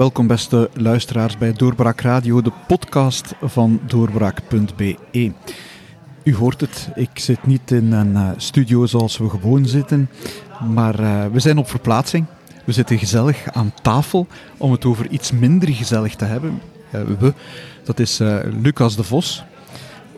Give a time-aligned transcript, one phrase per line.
[0.00, 5.32] Welkom beste luisteraars bij Doorbraak Radio, de podcast van doorbraak.be.
[6.24, 10.10] U hoort het, ik zit niet in een uh, studio zoals we gewoon zitten,
[10.74, 12.26] maar uh, we zijn op verplaatsing.
[12.64, 14.26] We zitten gezellig aan tafel
[14.56, 16.60] om het over iets minder gezellig te hebben.
[16.94, 17.34] Uh, we,
[17.84, 18.20] dat is
[18.62, 19.42] Lucas de Vos,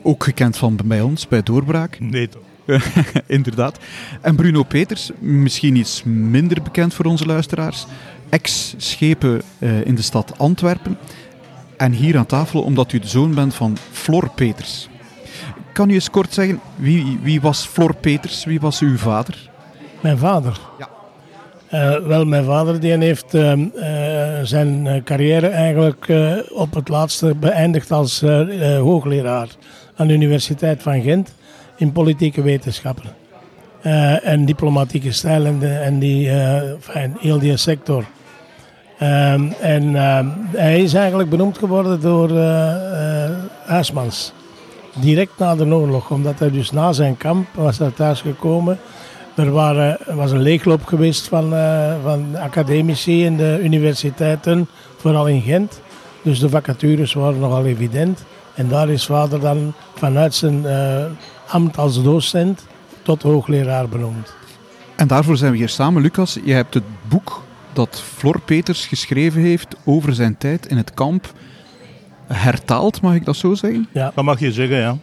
[0.02, 2.00] ook gekend van bij ons, bij Doorbraak.
[2.00, 2.42] Nee toch?
[3.26, 3.78] Inderdaad.
[4.20, 7.86] En Bruno Peters, misschien iets minder bekend voor onze luisteraars.
[8.32, 10.98] Ex-schepen uh, in de stad Antwerpen.
[11.76, 14.88] En hier aan tafel omdat u de zoon bent van Flor Peters.
[15.72, 18.44] Kan u eens kort zeggen, wie, wie was Flor Peters?
[18.44, 19.50] Wie was uw vader?
[20.00, 20.60] Mijn vader?
[20.78, 20.88] Ja.
[21.72, 23.68] Uh, wel, mijn vader die heeft uh, uh,
[24.42, 26.06] zijn carrière eigenlijk
[26.52, 28.20] op het laatste beëindigd als
[28.60, 29.48] hoogleraar
[29.96, 31.34] aan de Universiteit van Gent
[31.76, 33.10] in politieke wetenschappen.
[34.22, 36.30] En diplomatieke stijl en, de, en die,
[36.80, 38.04] fijn, heel die sector.
[39.02, 40.18] Um, en uh,
[40.50, 42.30] hij is eigenlijk benoemd geworden door
[43.64, 44.32] Huismans.
[44.94, 48.78] Direct na de oorlog, omdat hij dus na zijn kamp was hij thuis gekomen.
[49.34, 51.54] Er waren, was een leegloop geweest van,
[52.02, 55.80] van academici in de universiteiten, vooral in Gent.
[56.22, 58.24] Dus de vacatures waren nogal evident.
[58.54, 60.66] En daar is vader dan vanuit zijn
[61.48, 62.66] ambt als docent
[63.02, 64.34] tot hoogleraar benoemd.
[64.96, 66.02] En daarvoor zijn we hier samen.
[66.02, 67.42] Lucas, je hebt het boek
[67.72, 71.32] dat Flor Peters geschreven heeft over zijn tijd in het kamp
[72.26, 73.88] hertaald, mag ik dat zo zeggen?
[73.92, 74.96] Ja, dat mag je zeggen, ja.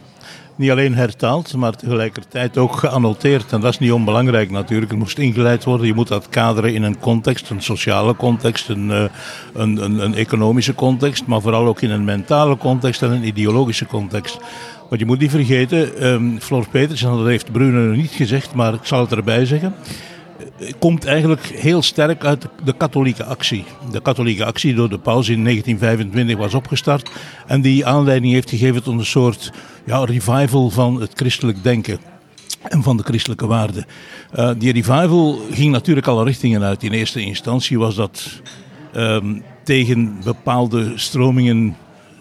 [0.55, 3.51] Niet alleen hertaald, maar tegelijkertijd ook geannoteerd.
[3.51, 4.91] En dat is niet onbelangrijk natuurlijk.
[4.91, 5.87] Het moest ingeleid worden.
[5.87, 9.09] Je moet dat kaderen in een context, een sociale context, een, een,
[9.83, 14.39] een, een economische context, maar vooral ook in een mentale context en een ideologische context.
[14.89, 18.73] Want je moet niet vergeten, um, Flor Peters, en dat heeft Bruno niet gezegd, maar
[18.73, 20.08] ik zal het erbij zeggen eh,
[20.79, 23.65] komt eigenlijk heel sterk uit de katholieke actie.
[23.91, 27.11] De katholieke actie door de paus in 1925 was opgestart
[27.47, 29.51] en die aanleiding heeft gegeven tot een soort
[29.85, 31.99] ja, revival van het christelijk denken
[32.63, 33.85] en van de christelijke waarden.
[34.35, 36.83] Uh, die revival ging natuurlijk alle richtingen uit.
[36.83, 38.41] In eerste instantie was dat
[38.95, 41.75] um, tegen bepaalde stromingen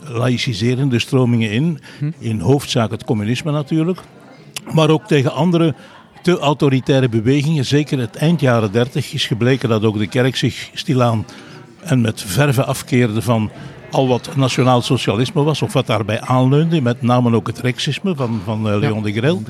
[0.08, 1.80] laïciserende stromingen in.
[2.18, 4.00] In hoofdzaak het communisme natuurlijk.
[4.72, 5.74] Maar ook tegen andere
[6.22, 7.64] te autoritaire bewegingen.
[7.64, 11.26] Zeker het eind jaren 30 is gebleken dat ook de kerk zich stilaan
[11.80, 13.50] en met verve afkeerde van
[13.90, 18.40] al wat nationaal socialisme was, of wat daarbij aanleunde, met name ook het rexisme van,
[18.44, 19.42] van uh, Leon, de Grel.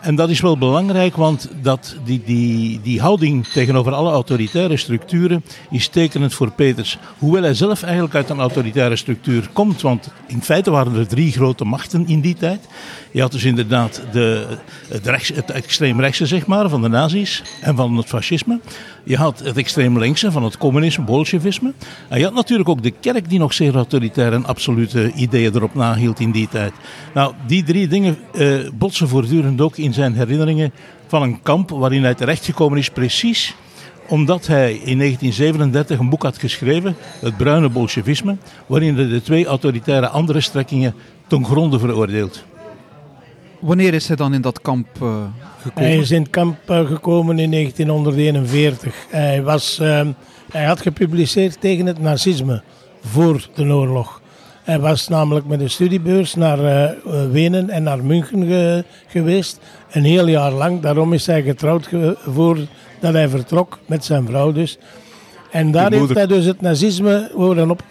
[0.00, 5.44] En dat is wel belangrijk, want dat, die, die, die houding tegenover alle autoritaire structuren
[5.70, 6.98] is tekenend voor Peters.
[7.18, 11.32] Hoewel hij zelf eigenlijk uit een autoritaire structuur komt, want in feite waren er drie
[11.32, 12.66] grote machten in die tijd.
[13.10, 14.46] Je had dus inderdaad de,
[14.88, 18.60] het, rechts, het extreemrechtse, zeg maar, van de nazi's en van het fascisme.
[19.08, 21.72] Je had het extreem linkse van het communisme, bolsjevisme.
[22.08, 25.74] En je had natuurlijk ook de kerk die nog zeer autoritaire en absolute ideeën erop
[25.74, 26.72] nahield in die tijd.
[27.14, 30.72] Nou, die drie dingen eh, botsen voortdurend ook in zijn herinneringen
[31.06, 33.54] van een kamp waarin hij terechtgekomen is, precies
[34.08, 38.36] omdat hij in 1937 een boek had geschreven, Het Bruine Bolsjewisme,
[38.66, 40.94] waarin hij de twee autoritaire andere strekkingen
[41.26, 42.44] ten gronde veroordeelt.
[43.60, 45.22] Wanneer is hij dan in dat kamp uh,
[45.60, 45.90] gekomen?
[45.90, 48.94] Hij is in het kamp uh, gekomen in 1941.
[49.10, 50.00] Hij, was, uh,
[50.52, 52.62] hij had gepubliceerd tegen het nazisme
[53.04, 54.20] voor de oorlog.
[54.62, 56.94] Hij was namelijk met een studiebeurs naar
[57.30, 59.60] Wenen en naar München ge geweest.
[59.90, 60.80] Een heel jaar lang.
[60.80, 61.88] Daarom is hij getrouwd
[62.24, 64.78] voordat hij vertrok met zijn vrouw dus.
[65.50, 67.30] En daar heeft hij dus het nazisme
[67.68, 67.82] op,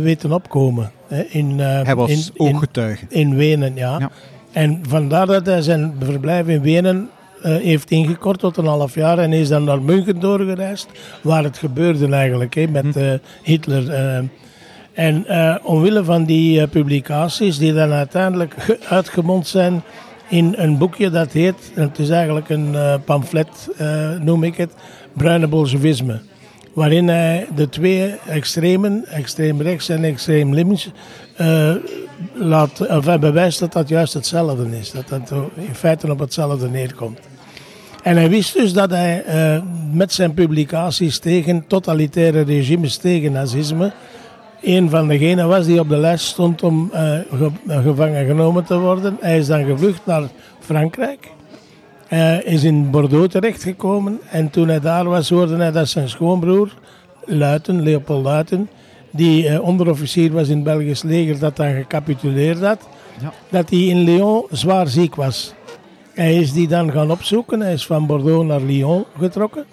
[0.00, 0.92] weten opkomen.
[1.28, 3.06] In, hij was in, ooggetuige.
[3.08, 3.98] In, in Wenen, ja.
[3.98, 4.10] ja.
[4.54, 7.08] En vandaar dat hij zijn verblijf in Wenen
[7.44, 10.88] uh, heeft ingekort tot een half jaar en is dan naar München doorgereisd,
[11.22, 13.82] waar het gebeurde eigenlijk hè, met uh, Hitler.
[13.82, 14.28] Uh.
[14.92, 15.26] En
[15.62, 19.82] omwille van die publicaties, die dan uiteindelijk uitgemond zijn
[20.28, 23.68] in een boekje dat heet, het is eigenlijk een pamflet,
[24.20, 24.70] noem ik het,
[25.12, 26.20] Bruine Bolsjewisme
[26.72, 30.90] waarin hij de twee extremen, extreem rechts en extreem links,
[32.32, 34.90] laat, enfin, bewijst dat dat juist hetzelfde is.
[34.90, 37.18] Dat dat in feite op hetzelfde neerkomt.
[38.02, 39.62] En hij wist dus dat hij uh,
[39.92, 43.92] met zijn publicaties tegen totalitaire regimes, tegen nazisme,
[44.62, 49.16] een van degenen was die op de lijst stond om ge gevangen genomen te worden.
[49.20, 50.22] Hij is dan gevlucht naar
[50.60, 51.30] Frankrijk.
[52.06, 56.74] Hij is in Bordeaux terechtgekomen en toen hij daar was hoorde hij dat zijn schoonbroer,
[57.24, 58.68] Luiten, Leopold Luiten,
[59.16, 62.88] die uh, onderofficier was in het Belgisch leger dat dan gecapituleerd had,
[63.20, 63.32] ja.
[63.50, 65.54] dat hij in Lyon zwaar ziek was.
[66.14, 69.64] Hij is die dan gaan opzoeken, hij is van Bordeaux naar Lyon getrokken.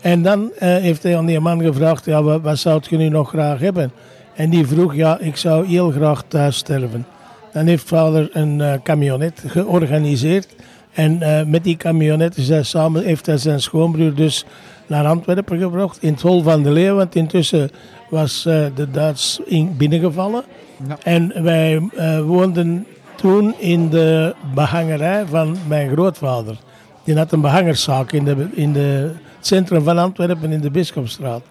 [0.00, 3.08] En dan eh, heeft hij aan die man gevraagd, ja, wat, wat zou je nu
[3.08, 3.92] nog graag hebben?
[4.34, 7.06] En die vroeg, ja, ik zou heel graag thuis sterven.
[7.52, 10.54] Dan heeft vader een uh, camionet georganiseerd.
[10.92, 14.44] En uh, met die camionet is hij samen, heeft hij zijn schoonbroer dus
[14.86, 16.02] naar Antwerpen gebracht.
[16.02, 17.70] In het Hol van de Leeuw, want intussen
[18.08, 20.42] was uh, de Duits in binnengevallen.
[20.88, 20.98] Ja.
[21.02, 21.80] En wij
[22.24, 22.86] woonden
[23.16, 26.56] toen in de behangerij van mijn grootvader.
[27.04, 31.42] Die had een behangerszaak in, de, in de, het centrum van Antwerpen in de Bischopstraat.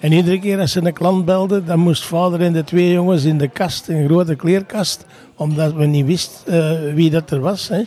[0.00, 3.24] En iedere keer als ze een klant belde, dan moest vader en de twee jongens
[3.24, 5.06] in de kast, een grote kleerkast,
[5.36, 7.68] omdat we niet wisten uh, wie dat er was.
[7.68, 7.82] Hè.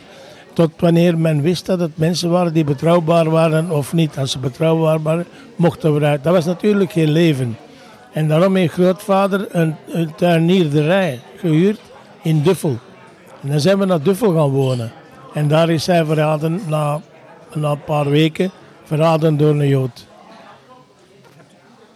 [0.52, 4.18] Tot wanneer men wist dat het mensen waren die betrouwbaar waren of niet.
[4.18, 5.26] Als ze betrouwbaar waren,
[5.56, 6.24] mochten we eruit.
[6.24, 7.56] Dat was natuurlijk geen leven.
[8.12, 11.80] En daarom heeft grootvader een, een tuinierderij gehuurd
[12.22, 12.78] in Duffel.
[13.42, 14.92] En dan zijn we naar Duffel gaan wonen.
[15.34, 17.00] En daar is hij verraden na,
[17.54, 18.50] na een paar weken,
[18.84, 20.06] verraden door een Jood.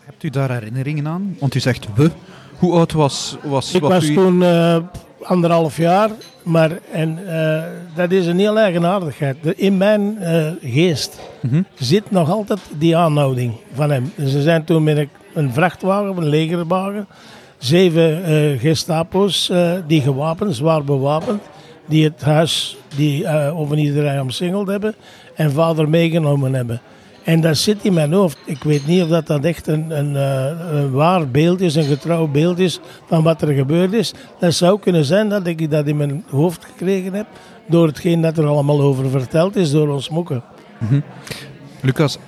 [0.04, 1.36] Hebt u daar herinneringen aan?
[1.40, 2.10] Want u zegt we.
[2.58, 4.14] Hoe oud was, was Ik wat was u...
[4.14, 4.76] toen uh,
[5.22, 6.10] anderhalf jaar,
[6.42, 7.62] maar en, uh,
[7.94, 9.36] dat is een heel eigenaardigheid.
[9.56, 11.66] In mijn uh, geest mm -hmm.
[11.74, 14.12] zit nog altijd die aanhouding van hem.
[14.14, 15.08] Dus ze zijn toen met een
[15.52, 17.06] vrachtwagen, een legerwagen,
[17.58, 19.52] zeven gestapo's
[19.86, 21.42] die gewapend, zwaar bewapend,
[21.86, 24.94] die het huis, die uh, over iedereen omsingeld hebben
[25.34, 26.80] en vader meegenomen hebben.
[27.24, 28.38] En dat zit in mijn hoofd.
[28.44, 32.58] Ik weet niet of dat, echt een, een, een waar beeld is, een getrouw beeld
[32.58, 34.12] is van wat er gebeurd is.
[34.38, 37.26] Dat zou kunnen zijn dat ik dat in mijn hoofd gekregen heb
[37.66, 40.42] door hetgeen dat er allemaal over verteld is door ons moeken.
[40.78, 41.02] -hmm.
[41.80, 42.18] Lucas,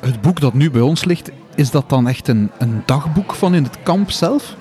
[0.00, 3.54] het boek dat nu bij ons ligt, is dat dan echt een, een dagboek van
[3.54, 4.56] in het kamp zelf?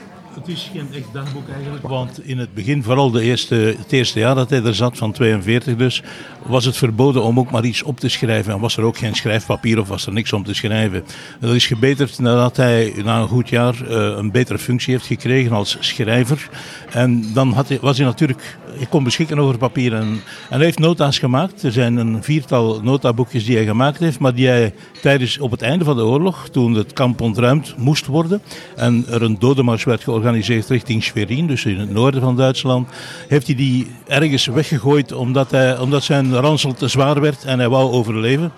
[0.45, 4.19] Het is geen echt dagboek eigenlijk, want in het begin, vooral de eerste, het eerste
[4.19, 6.03] jaar dat hij er zat, van 42 dus,
[6.45, 8.53] was het verboden om ook maar iets op te schrijven.
[8.53, 11.03] En was er ook geen schrijfpapier of was er niks om te schrijven.
[11.39, 15.51] Dat is gebeterd nadat hij na een goed jaar uh, een betere functie heeft gekregen
[15.51, 16.49] als schrijver.
[16.91, 19.93] En dan had hij, was hij natuurlijk, hij kon beschikken over papier.
[19.93, 21.63] En, en hij heeft nota's gemaakt.
[21.63, 25.61] Er zijn een viertal notaboekjes die hij gemaakt heeft, maar die hij tijdens, op het
[25.61, 28.41] einde van de oorlog, toen het kamp ontruimd moest worden
[28.75, 30.33] en er een dodenmars werd georganiseerd
[30.67, 32.89] richting Schwerin, dus in het noorden van Duitsland,
[33.27, 37.69] heeft hij die ergens weggegooid omdat, hij, omdat zijn ransel te zwaar werd en hij
[37.69, 38.51] wou overleven.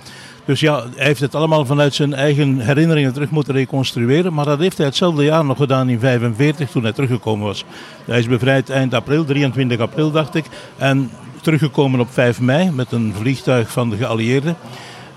[0.48, 4.34] Dus ja, hij heeft het allemaal vanuit zijn eigen herinneringen terug moeten reconstrueren.
[4.34, 7.64] Maar dat heeft hij hetzelfde jaar nog gedaan in 1945 toen hij teruggekomen was.
[8.06, 10.46] Hij is bevrijd eind april, 23 april dacht ik.
[10.78, 11.10] En
[11.42, 14.56] teruggekomen op 5 mei met een vliegtuig van de geallieerden.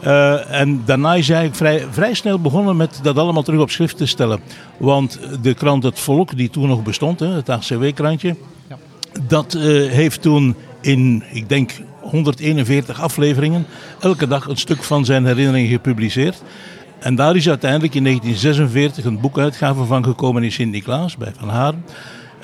[0.04, 3.70] Uh, en daarna is hij eigenlijk vrij, vrij snel begonnen met dat allemaal terug op
[3.70, 4.40] schrift te stellen.
[4.76, 8.36] Want de krant Het Volk, die toen nog bestond, hè, het ACW-krantje,
[8.68, 8.78] ja.
[9.26, 13.66] dat uh, heeft toen in, ik denk, 141 afleveringen,
[14.00, 16.42] elke dag een stuk van zijn herinneringen gepubliceerd.
[16.98, 21.84] En daar is uiteindelijk in 1946 een boekuitgave van gekomen in Sint-Niklaas bij Van Haren.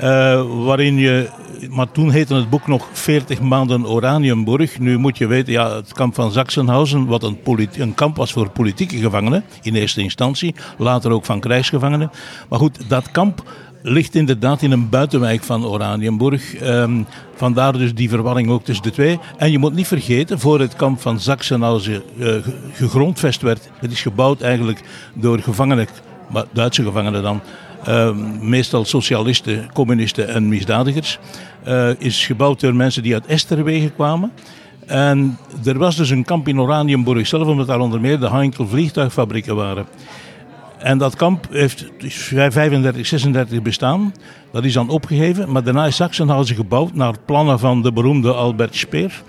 [0.01, 1.29] Uh, waarin je,
[1.71, 4.79] maar toen heette het boek nog 40 maanden Oranienburg.
[4.79, 7.39] Nu moet je weten, ja, het kamp van Sachsenhausen, wat een,
[7.73, 12.11] een kamp was voor politieke gevangenen in eerste instantie, later ook van krijgsgevangenen.
[12.49, 13.43] Maar goed, dat kamp
[13.83, 16.63] ligt inderdaad in een buitenwijk van Oranienburg.
[16.63, 19.19] Um, vandaar dus die verwarring ook tussen de twee.
[19.37, 22.35] En je moet niet vergeten, voor het kamp van Sachsenhausen uh,
[22.73, 24.83] gegrondvest werd, het is gebouwd eigenlijk
[25.15, 25.87] door gevangenen,
[26.53, 27.41] Duitse gevangenen dan,
[28.41, 31.19] meestal socialisten, communisten en misdadigers,
[31.67, 34.33] uh, is gebouwd door mensen die uit Esterwegen kwamen.
[34.87, 38.69] En er was dus een kamp in Oranienburg zelf, omdat daar onder meer de Heinkel
[38.69, 39.87] vliegtuigfabrieken waren.
[40.87, 44.15] En dat kamp heeft 35, 36 bestaan.
[44.53, 48.77] Dat is dan opgegeven, maar daarna is Sachsenhausen gebouwd naar plannen van de beroemde Albert
[48.77, 49.23] Speer.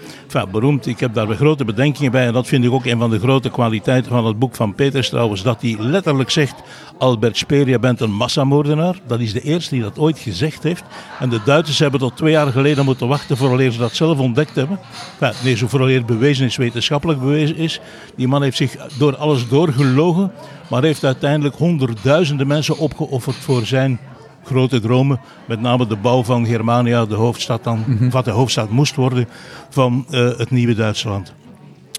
[0.51, 3.19] Beroemd, ik heb daar grote bedenkingen bij en dat vind ik ook een van de
[3.19, 6.55] grote kwaliteiten van het boek van Peters trouwens, dat hij letterlijk zegt,
[6.97, 8.95] Albert Speer, je bent een massamoordenaar.
[9.07, 10.83] Dat is de eerste die dat ooit gezegd heeft.
[11.19, 14.55] En de Duitsers hebben tot twee jaar geleden moeten wachten vooraleer ze dat zelf ontdekt
[14.55, 14.79] hebben.
[15.19, 17.79] Enfin, nee, zo vooraleer bewezen is, wetenschappelijk bewezen is.
[18.15, 20.31] Die man heeft zich door alles doorgelogen,
[20.67, 23.99] maar heeft uiteindelijk honderdduizenden mensen opgeofferd voor zijn
[24.43, 25.19] grote dromen.
[25.45, 28.09] Met name de bouw van Germania, de hoofdstad dan, mm -hmm.
[28.09, 29.27] wat de hoofdstad moest worden
[29.69, 31.33] van uh, het nieuwe Duitsland.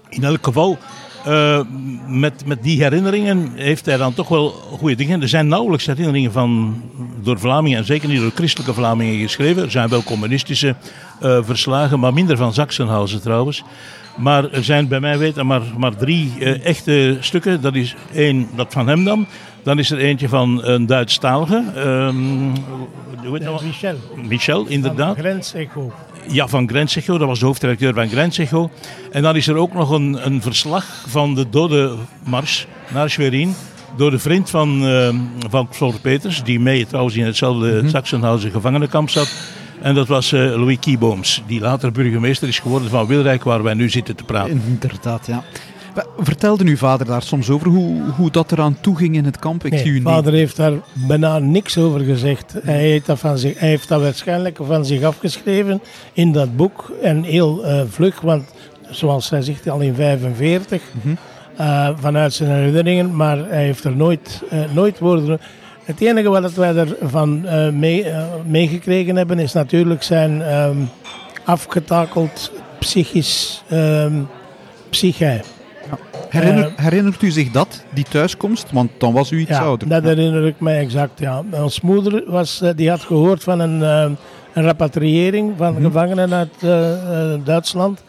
[0.09, 0.77] In elk geval,
[1.27, 1.59] uh,
[2.07, 5.21] met, met die herinneringen heeft hij dan toch wel goede dingen.
[5.21, 6.81] Er zijn nauwelijks herinneringen van,
[7.21, 9.63] door Vlamingen en zeker niet door christelijke Vlamingen geschreven.
[9.63, 10.75] Er zijn wel communistische
[11.23, 13.63] uh, verslagen, maar minder van Sachsenhausen trouwens.
[14.19, 17.61] Maar er zijn bij mij weten maar, maar drie uh, echte stukken.
[17.61, 19.25] Dat is één, dat van hem dan.
[19.63, 21.63] Dan is er eentje van een Duitsstalige.
[21.77, 22.53] Um,
[23.23, 23.95] ja, Michel.
[24.27, 25.17] Michel, inderdaad.
[25.17, 25.91] Grensecho.
[26.27, 28.69] ja, van Grenzecho, dat was de hoofdredacteur van Grenzecho.
[29.11, 33.55] En dan is er ook nog een, een verslag van de dodenmars naar Schwerin
[33.95, 35.09] door de vriend van, uh,
[35.49, 37.89] van Flor Peters, die mee trouwens in hetzelfde mm -hmm.
[37.89, 39.33] Sachsenhausen gevangenenkamp zat.
[39.81, 43.73] En dat was uh, Louis Kiebooms, die later burgemeester is geworden van Wilrijk, waar wij
[43.73, 44.61] nu zitten te praten.
[44.67, 45.43] Inderdaad, ja.
[46.17, 49.65] Vertelde uw vader daar soms over hoe, hoe dat eraan toe ging in het kamp?
[49.65, 52.55] Ik nee, zie u vader heeft daar bijna niks over gezegd.
[52.63, 55.81] Hij heeft, dat van zich, hij heeft dat waarschijnlijk van zich afgeschreven
[56.13, 56.91] in dat boek.
[57.01, 58.43] En heel uh, vlug, want
[58.89, 60.81] zoals hij zegt, al in 45.
[60.91, 61.17] Mm -hmm.
[61.65, 63.15] uh, vanuit zijn herinneringen.
[63.15, 65.39] Maar hij heeft er nooit, uh, nooit woorden...
[65.89, 67.45] Het enige wat wij ervan
[67.79, 68.05] mee,
[68.45, 70.89] meegekregen hebben is natuurlijk zijn um,
[71.43, 74.27] afgetakeld psychisch um,
[74.89, 75.41] psyche.
[76.29, 78.71] Herinner, uh, herinnert u zich dat, die thuiskomst?
[78.71, 79.87] Want dan was u iets ja, ouder.
[79.87, 81.43] dat herinner ik mij exact, ja.
[81.51, 84.17] Ons moeder was, die had gehoord van een, uh,
[84.53, 85.85] een repatriëring van mm-hmm.
[85.85, 88.03] gevangenen uit uh, Duitsland.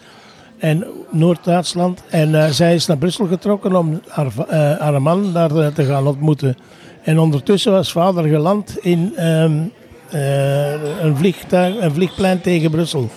[0.58, 2.02] En Noord-Duitsland.
[2.08, 4.32] En zij is naar Brussel getrokken om haar,
[4.78, 6.56] haar man daar te gaan ontmoeten.
[7.02, 9.72] En ondertussen was vader geland in um,
[10.10, 13.10] een, vliegtuig, een vliegplein tegen Brussel.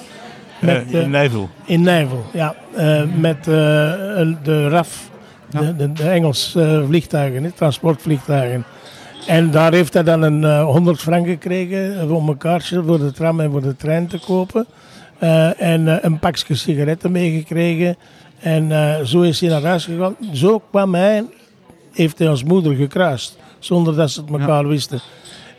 [0.59, 1.49] Met, uh, in Nijvel.
[1.65, 2.55] In Nijvel, ja.
[3.17, 5.09] Met de RAF,
[5.49, 5.59] ja.
[5.59, 8.65] de, de, de Engelse vliegtuigen, transportvliegtuigen.
[9.27, 13.39] En daar heeft hij dan een 100 frank gekregen om een kaartje voor de tram
[13.39, 14.65] en voor de trein te kopen.
[15.57, 17.95] en een pakje sigaretten meegekregen.
[18.39, 18.71] En
[19.07, 20.15] zo is hij naar huis gegaan.
[20.33, 21.23] Zo kwam hij,
[21.93, 24.67] heeft hij ons moeder gekruist, zonder dat ze het elkaar ja.
[24.67, 24.99] wisten.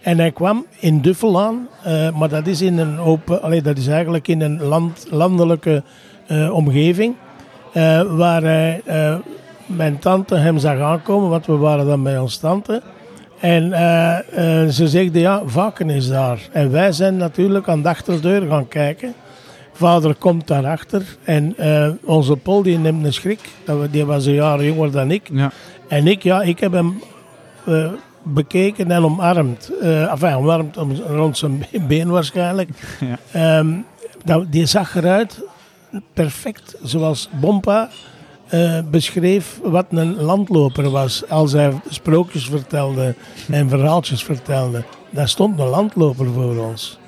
[0.02, 3.78] En hij kwam in Duffel aan, uh, maar dat is, in een open, allee, dat
[3.78, 5.82] is eigenlijk in een land, landelijke
[6.30, 7.14] uh, omgeving.
[7.74, 8.82] Uh, waar hij,
[9.66, 12.82] mijn tante hem zag aankomen, want we waren dan bij ons tante.
[13.40, 13.70] En
[14.72, 16.48] ze zegde, ja, Vaken is daar.
[16.52, 19.14] En wij zijn natuurlijk aan de achterdeur gaan kijken.
[19.72, 21.56] Vader komt daarachter en
[22.04, 23.40] onze Paul die neemt een schrik.
[23.90, 25.28] Die was een jaar jonger dan ik.
[25.32, 25.50] Ja.
[25.88, 27.02] En ik, ja, ik heb hem
[28.22, 29.70] bekeken en omarmd.
[29.82, 32.70] Uh, enfin, omarmd om, rond zijn been waarschijnlijk.
[33.32, 33.58] Ja.
[33.58, 33.84] Um,
[34.24, 35.40] dat, die zag eruit
[36.12, 37.88] perfect zoals Bompa
[38.54, 41.28] uh, beschreef wat een landloper was.
[41.28, 43.14] Als hij sprookjes vertelde
[43.50, 44.82] en verhaaltjes vertelde.
[45.10, 46.98] Daar stond een landloper voor ons.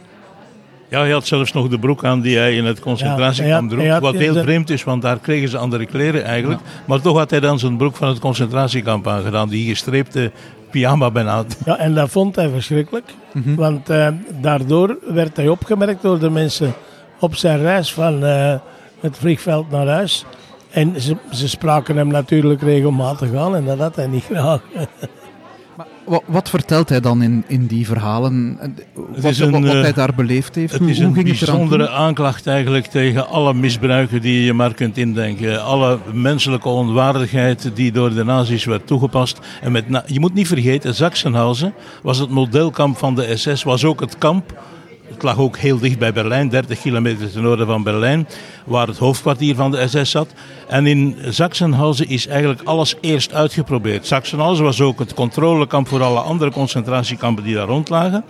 [0.88, 3.99] Ja, hij had zelfs nog de broek aan die hij in het concentratiekamp droeg.
[3.99, 4.43] Wat heel de...
[4.43, 6.61] vreemd is, want daar kregen ze andere kleren eigenlijk.
[6.85, 9.49] Maar toch had hij dan zijn broek van het concentratiekamp aangedaan.
[9.49, 10.31] Die gestreepte
[10.71, 11.45] pyjama bijna.
[11.64, 13.14] Ja, en dat vond hij verschrikkelijk.
[13.33, 13.57] Mm -hmm.
[13.57, 14.09] Want uh,
[14.40, 16.75] daardoor werd hij opgemerkt door de mensen
[17.21, 18.55] op zijn reis van uh,
[19.00, 20.25] het vliegveld naar huis.
[20.71, 24.61] En ze, ze spraken hem natuurlijk regelmatig aan en dat had hij niet graag.
[26.06, 28.58] Wat, wat, vertelt hij dan in, in die verhalen?
[28.96, 30.72] Wat, een, wat, wat hij daar beleefd heeft?
[30.72, 35.64] Het is hoe een bijzondere aanklacht eigenlijk tegen alle misbruiken die je maar kunt indenken.
[35.64, 39.38] Alle menselijke onwaardigheid die door de nazi's werd toegepast.
[39.62, 44.00] En met je moet niet vergeten, Sachsenhausen was het modelkamp van de SS, was ook
[44.00, 44.54] het kamp
[45.16, 48.28] het lag ook heel dicht bij Berlijn, 30 kilometer ten noorden van Berlijn,
[48.64, 50.32] waar het hoofdkwartier van de SS zat.
[50.66, 54.06] En in Sachsenhausen is eigenlijk alles eerst uitgeprobeerd.
[54.06, 58.25] Sachsenhausen was ook het controlekamp voor alle andere concentratiekampen die daar rondlagen.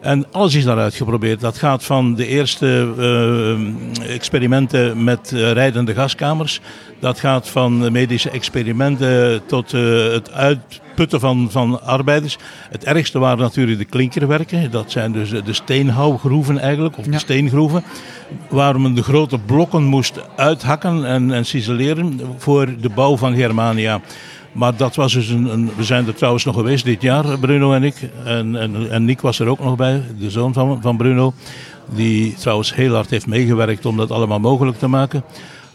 [0.00, 1.40] En alles is daar uitgeprobeerd.
[1.40, 6.60] Dat gaat van de eerste uh, experimenten met uh, rijdende gaskamers.
[7.00, 12.38] Dat gaat van medische experimenten tot uh, het uitputten van, van arbeiders.
[12.70, 14.70] Het ergste waren natuurlijk de klinkerwerken.
[14.70, 17.84] Dat zijn dus de steenhouwgroeven eigenlijk, of de steengroeven.
[18.48, 21.75] Waar men de grote blokken moest uithakken en, en ciseleren
[22.36, 24.00] voor de bouw van Germania.
[24.52, 27.72] Maar dat was dus een, een, We zijn er trouwens nog geweest dit jaar, Bruno
[27.72, 28.10] en ik.
[28.24, 31.34] En, en, en Nick was er ook nog bij, de zoon van, van Bruno.
[31.94, 35.24] Die trouwens heel hard heeft meegewerkt om dat allemaal mogelijk te maken.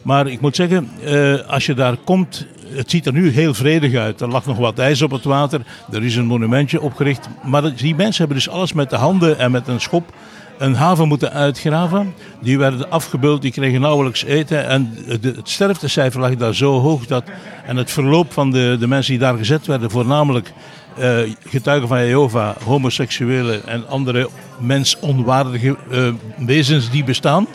[0.02, 3.96] Maar ik moet zeggen, eh, als je daar komt, het ziet er nu heel vredig
[3.96, 4.22] uit.
[4.22, 7.28] Er lag nog wat ijs op het water, er is een monumentje opgericht.
[7.44, 10.14] Maar die mensen hebben dus alles met de handen en met een schop
[10.62, 12.14] een haven moeten uitgraven.
[12.42, 14.68] Die werden afgebeuld, die kregen nauwelijks eten.
[14.68, 17.24] En het sterftecijfer lag daar zo hoog dat.
[17.66, 20.54] En het verloop van de, de mensen die daar gezet werden, voornamelijk
[21.00, 27.48] uh, getuigen van Jehovah, homoseksuelen en andere mensonwaardige uh, wezens die bestaan.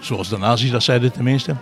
[0.00, 1.54] Zoals de nazi's dat zeiden tenminste.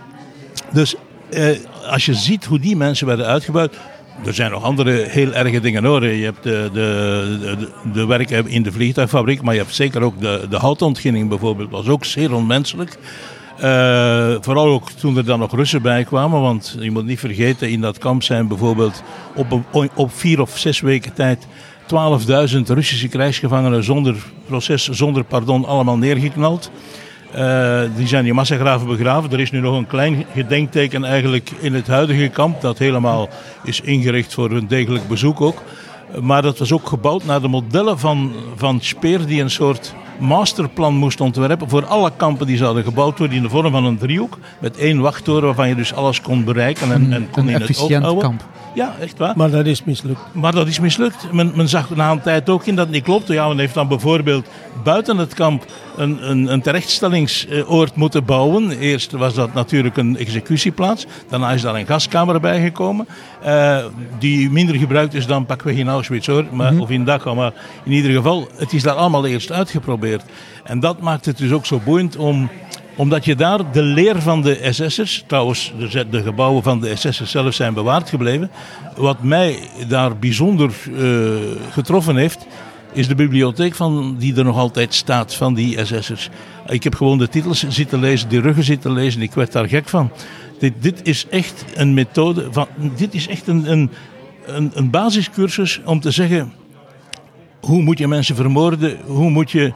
[0.71, 0.95] Dus
[1.29, 1.49] uh,
[1.89, 3.77] als je ziet hoe die mensen werden uitgebuit,
[4.25, 6.05] er zijn nog andere heel erge dingen hoor.
[6.05, 10.45] Je hebt de, de, de, werken in de vliegtuigfabriek, maar je hebt zeker ook de,
[10.49, 11.69] de houtontginning bijvoorbeeld.
[11.69, 12.97] was ook zeer onmenselijk.
[13.63, 17.69] Uh, vooral ook toen er dan nog Russen bij kwamen, want je moet niet vergeten,
[17.69, 19.03] in dat kamp zijn bijvoorbeeld
[19.35, 19.61] op,
[19.95, 21.47] op vier of zes weken tijd
[21.81, 26.71] 12.000 Russische krijgsgevangenen zonder proces, zonder pardon, allemaal neergeknald.
[27.35, 29.31] Uh, die zijn in massagraven begraven.
[29.31, 32.61] Er is nu nog een klein gedenkteken eigenlijk in het huidige kamp.
[32.61, 33.29] Dat helemaal
[33.63, 35.63] is ingericht voor een degelijk bezoek ook.
[36.21, 40.95] Maar dat was ook gebouwd naar de modellen van, van Speer, die een soort masterplan
[40.95, 44.37] moest ontwerpen voor alle kampen die zouden gebouwd worden in de vorm van een driehoek.
[44.59, 47.79] Met één wachttoren waarvan je dus alles kon bereiken en, en kon een in het
[47.79, 48.23] oog houden.
[48.23, 48.43] kamp.
[48.77, 49.33] Ja, echt waar.
[49.35, 50.19] Maar dat is mislukt.
[50.31, 51.31] Maar dat is mislukt.
[51.31, 53.33] Men, men zag na een tijd ook in dat het niet klopte.
[53.33, 54.47] Ja, men heeft dan bijvoorbeeld
[54.83, 55.65] buiten het kamp
[55.95, 58.71] een, een, een terechtstellingsoord moeten bouwen.
[58.71, 61.05] Eerst was dat natuurlijk een executieplaats.
[61.29, 63.07] Daarna is daar een gaskamer bijgekomen.
[63.45, 63.85] Uh,
[64.19, 66.45] die minder gebruikt is dan pakweg in Auschwitz hoor.
[66.51, 66.81] Maar, mhm.
[66.81, 67.35] Of in Dachau.
[67.35, 67.53] Maar
[67.83, 70.23] in ieder geval, het is daar allemaal eerst uitgeprobeerd.
[70.63, 72.49] En dat maakt het dus ook zo boeiend om
[72.97, 77.31] omdat je daar de leer van de SS'ers, trouwens de, de, gebouwen van de SS'ers
[77.31, 78.51] zelf zijn bewaard gebleven.
[78.95, 81.29] Wat mij daar bijzonder uh,
[81.71, 82.45] getroffen heeft,
[82.93, 86.29] is de bibliotheek van, die er nog altijd staat van die SS'ers.
[86.67, 89.89] Ik heb gewoon de titels zitten lezen, die ruggen zitten lezen, ik werd daar gek
[89.89, 90.11] van.
[90.59, 93.91] Dit, dit is echt een methode, van, dit is echt een, een,
[94.45, 96.53] een, een basiscursus om te zeggen
[97.67, 98.97] hoe moet je mensen vermoorden?
[99.05, 99.71] Hoe moet je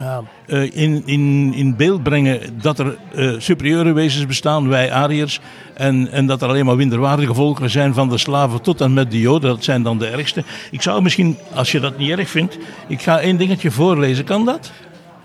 [0.46, 5.40] uh, in, in, in beeld brengen dat er uh, superieure wezens bestaan, wij Ariërs,
[5.74, 9.10] en, en dat er alleen maar minderwaardige volkeren zijn van de slaven tot en met
[9.10, 9.50] de Joden.
[9.50, 10.44] Dat zijn dan de ergste.
[10.70, 14.24] Ik zou misschien, als je dat niet erg vindt, ik ga één dingetje voorlezen.
[14.24, 14.72] Kan dat?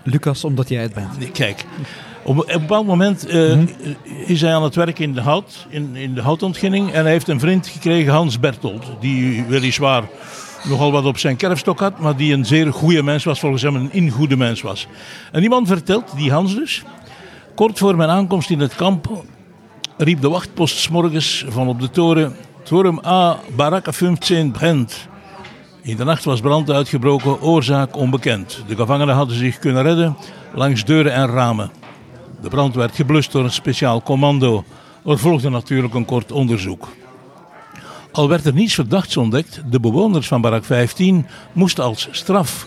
[0.02, 1.32] Lucas, omdat jij het bent.
[1.32, 1.64] Kijk.
[2.22, 3.96] Op een bepaald moment uh, mm -hmm.
[4.26, 6.92] is hij aan het werk in de hout, in, in de houtontginning.
[6.92, 10.02] En hij heeft een vriend gekregen, Hans Bertolt, die weliswaar
[10.68, 13.74] nogal wat op zijn kerfstok had, maar die een zeer goede mens was, volgens hem
[13.74, 14.86] een ingoede mens was.
[15.32, 16.82] En die man vertelt, die Hans dus,
[17.54, 19.24] kort voor mijn aankomst in het kamp
[19.96, 25.08] riep de wachtpost s morgens van op de toren, Turm A, Baracca 15 brand.
[25.82, 28.64] In de nacht was brand uitgebroken, oorzaak onbekend.
[28.66, 30.16] De gevangenen hadden zich kunnen redden
[30.54, 31.70] langs deuren en ramen.
[32.40, 34.64] De brand werd geblust door een speciaal commando.
[35.04, 36.88] Er volgde natuurlijk een kort onderzoek.
[38.18, 42.66] Al werd er niets verdachts ontdekt, de bewoners van barak 15 moesten als straf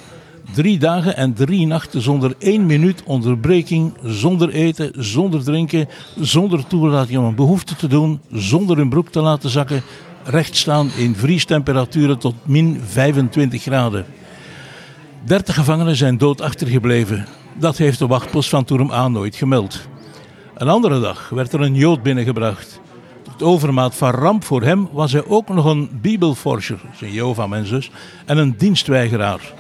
[0.54, 7.20] drie dagen en drie nachten zonder één minuut onderbreking, zonder eten, zonder drinken, zonder toelating
[7.20, 9.82] om een behoefte te doen, zonder hun broek te laten zakken,
[10.24, 14.06] recht staan in vriestemperaturen tot min 25 graden.
[15.24, 17.26] 30 gevangenen zijn dood achtergebleven.
[17.60, 19.88] Dat heeft de wachtpost van Turm A nooit gemeld.
[20.56, 22.82] Een andere dag werd er een Jood binnengebracht
[23.42, 27.92] overmaat van ramp voor hem was hij ook nog een bibelforscher, zijn Jehovah-mens dus,
[28.26, 29.54] en een dienstweigeraar.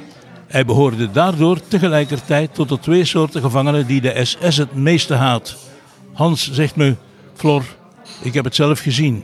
[0.47, 5.57] Hij behoorde daardoor tegelijkertijd tot de twee soorten gevangenen die de SS het meeste haat.
[6.13, 6.95] Hans zegt me,
[7.33, 7.63] Flor,
[8.21, 9.23] ik heb het zelf gezien.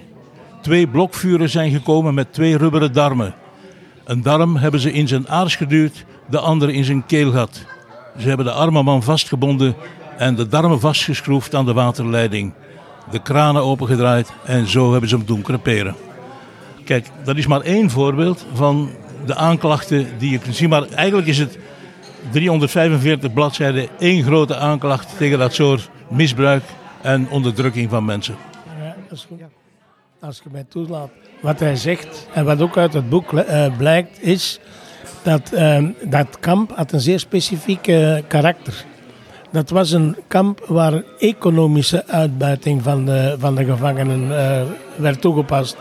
[0.62, 3.36] Twee blokvuren zijn gekomen met twee rubberen darmen.
[4.04, 7.66] Een darm hebben ze in zijn aars geduwd, de andere in zijn keelgat.
[8.18, 9.76] Ze hebben de arme man vastgebonden
[10.18, 12.54] en de darmen vastgeschroefd aan de waterleiding
[13.12, 15.96] de kranen opengedraaid en zo hebben ze hem doen creperen.
[16.86, 18.90] Kijk, dat is maar één voorbeeld van
[19.26, 20.70] de aanklachten die je kunt zien.
[20.70, 21.58] Maar eigenlijk is het
[22.32, 26.64] 345 bladzijden één grote aanklacht tegen dat soort misbruik
[27.02, 28.36] en onderdrukking van mensen.
[28.80, 29.42] Ja, dat is goed.
[30.20, 31.10] Als je mij toelaat.
[31.42, 34.60] Wat hij zegt en wat ook uit het boek uh, blijkt is
[35.24, 37.82] dat uh, dat kamp had een zeer specifiek
[38.28, 38.86] karakter
[39.52, 44.62] dat was een kamp waar economische uitbuiting van de, van de gevangenen uh,
[44.96, 45.78] werd toegepast.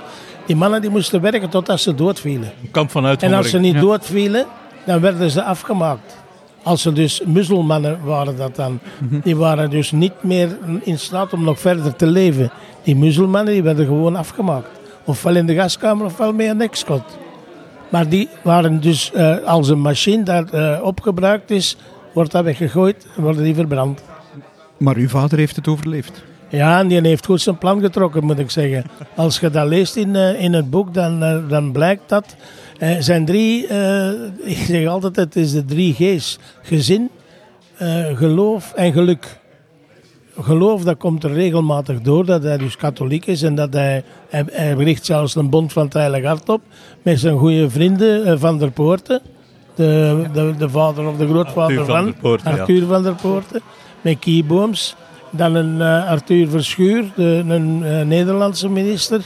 [0.47, 2.53] Die mannen die moesten werken totdat ze doodvielen.
[2.63, 4.47] Een kamp van En als ze niet doodvielen,
[4.85, 6.17] dan werden ze afgemaakt.
[6.63, 8.79] Als ze dus muzelmannen waren dat dan.
[8.99, 9.21] Mhm.
[9.23, 12.51] Die waren dus niet meer in staat om nog verder te leven.
[12.83, 14.69] Die muzelmannen die werden gewoon afgemaakt.
[15.05, 17.03] Ofwel in de gaskamer ofwel met een nekschot.
[17.89, 21.77] Maar die waren dus uh, als een machine daar uh, opgebruikt is
[22.17, 24.03] wordt dat weggegooid en worden die verbrand.
[24.77, 26.25] Maar uw vader heeft het overleefd?
[26.49, 28.85] Ja, en die heeft goed zijn plan getrokken, moet ik zeggen.
[29.15, 32.37] Als je dat leest in, uh, in het boek, dan, uh, dan blijkt dat.
[32.79, 33.67] Uh, zijn drie,
[34.55, 36.39] ik zeg altijd, het is de drie G's.
[36.63, 37.11] Gezin,
[38.15, 39.39] geloof en geluk.
[40.41, 44.45] Geloof, dat komt er regelmatig door, dat hij dus katholiek is en dat hij, hij,
[44.51, 46.61] hij richt zelfs een bond van het Heilige Hart op
[47.03, 49.23] met zijn goede vrienden van der Poorten
[49.77, 52.87] de, de, de vader of de grootvader Arthur van, van Poorten, Arthur ja.
[52.87, 53.61] van der Poorten,
[54.01, 54.97] met Kiebooms.
[55.31, 59.21] Dan een uh, Arthur Verschuur, de, een uh, Nederlandse minister.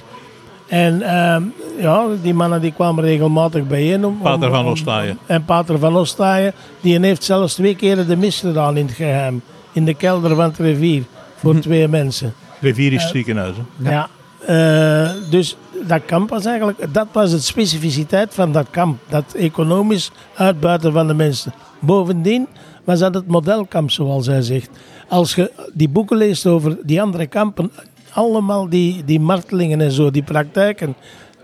[0.68, 1.36] En uh,
[1.82, 4.04] ja, die mannen die kwamen regelmatig bijeen.
[4.04, 5.18] Om, Pater van Ostaaien.
[5.26, 9.42] En Pater van Ostaaien, die heeft zelfs twee keer de mis gedaan in het geheim.
[9.72, 11.02] In de kelder van het rivier,
[11.36, 11.62] voor mhm.
[11.62, 12.34] twee mensen.
[12.60, 13.90] Rivier is ziekenhuis, hè?
[13.90, 14.08] Ja.
[14.46, 15.12] ja.
[15.30, 18.98] dus dat kamp was eigenlijk, dat was de specificiteit van dat kamp.
[19.08, 21.52] Dat economisch uitbuiten van de mensen.
[21.78, 22.46] Bovendien
[22.84, 24.70] was dat het modelkamp, zoals hij zegt.
[25.08, 27.70] Als je die boeken leest over die andere kampen,
[28.12, 30.94] allemaal die, die martelingen en zo, die praktijken,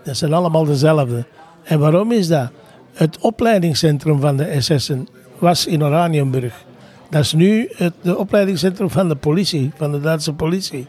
[0.03, 1.25] dat zijn allemaal dezelfde.
[1.63, 2.49] En waarom is dat?
[2.93, 5.07] Het opleidingscentrum van de SS'en
[5.39, 6.65] was in Oranienburg.
[7.09, 10.87] Dat is nu het opleidingscentrum van de politie, van de Duitse politie.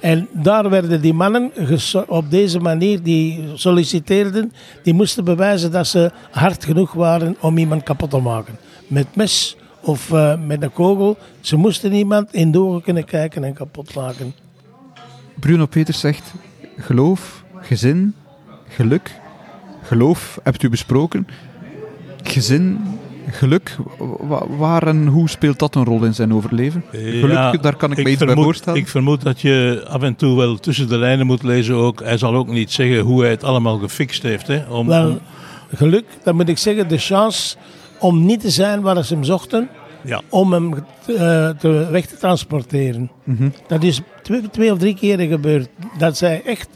[0.00, 1.52] En daar werden die mannen
[2.06, 7.82] op deze manier, die solliciteerden, die moesten bewijzen dat ze hard genoeg waren om iemand
[7.82, 8.56] kapot te maken.
[8.86, 11.16] Met mes of uh, met een kogel.
[11.40, 14.34] Ze moesten iemand in de ogen kunnen kijken en kapot maken.
[15.34, 16.32] Bruno Peters zegt,
[16.76, 18.14] geloof, gezin,
[18.68, 19.20] geluk.
[19.82, 21.26] Geloof hebt u besproken.
[22.22, 22.97] Gezin,
[23.30, 23.76] geluk,
[24.48, 26.84] waar en hoe speelt dat een rol in zijn overleven?
[26.92, 28.80] Geluk, daar kan ik, ik me iets vermoed, bij voorstellen.
[28.80, 32.02] Ik vermoed dat je af en toe wel tussen de lijnen moet lezen ook.
[32.02, 34.46] Hij zal ook niet zeggen hoe hij het allemaal gefixt heeft.
[34.46, 35.18] Hè, om, wel,
[35.74, 37.56] geluk, dan moet ik zeggen, de chance
[37.98, 39.68] om niet te zijn waar ze hem zochten,
[40.04, 40.20] ja.
[40.28, 43.10] om hem uh, te, weg te transporteren.
[43.24, 45.68] Mm Dat is twee, twee, of drie keren gebeurd.
[45.98, 46.68] Dat zij echt,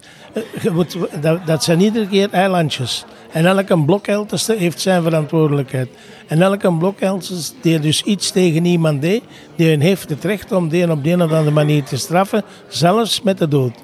[0.64, 0.80] uh,
[1.20, 3.04] dat, dat zijn iedere keer eilandjes.
[3.32, 5.88] En elke blokhelteste heeft zijn verantwoordelijkheid.
[6.26, 9.22] En elke blokhelteste die dus iets tegen iemand deed,
[9.56, 13.22] die heeft het recht om die op de een of andere manier te straffen, zelfs
[13.22, 13.74] met de dood.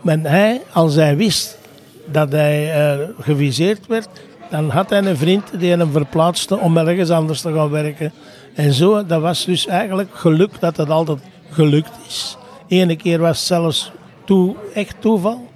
[0.00, 1.58] Maar hij, als hij wist
[2.04, 4.08] dat hij uh, geviseerd werd,
[4.50, 8.12] dan had hij een vriend die hem verplaatste om ergens anders te gaan werken.
[8.54, 11.18] En zo, dat was dus eigenlijk geluk dat het altijd
[11.50, 12.36] gelukt is.
[12.68, 13.92] Ene keer was het zelfs
[14.24, 15.49] toe, echt toeval.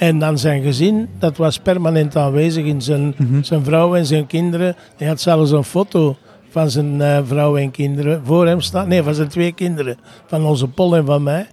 [0.00, 3.42] En dan zijn gezin, dat was permanent aanwezig in zijn, mhm.
[3.42, 4.76] zijn vrouw en zijn kinderen.
[4.96, 6.16] Hij had zelfs een foto
[6.50, 8.88] van zijn uh, vrouw en kinderen voor hem staan.
[8.88, 9.98] Nee, van zijn twee kinderen.
[10.26, 11.46] Van onze Pol en van mij.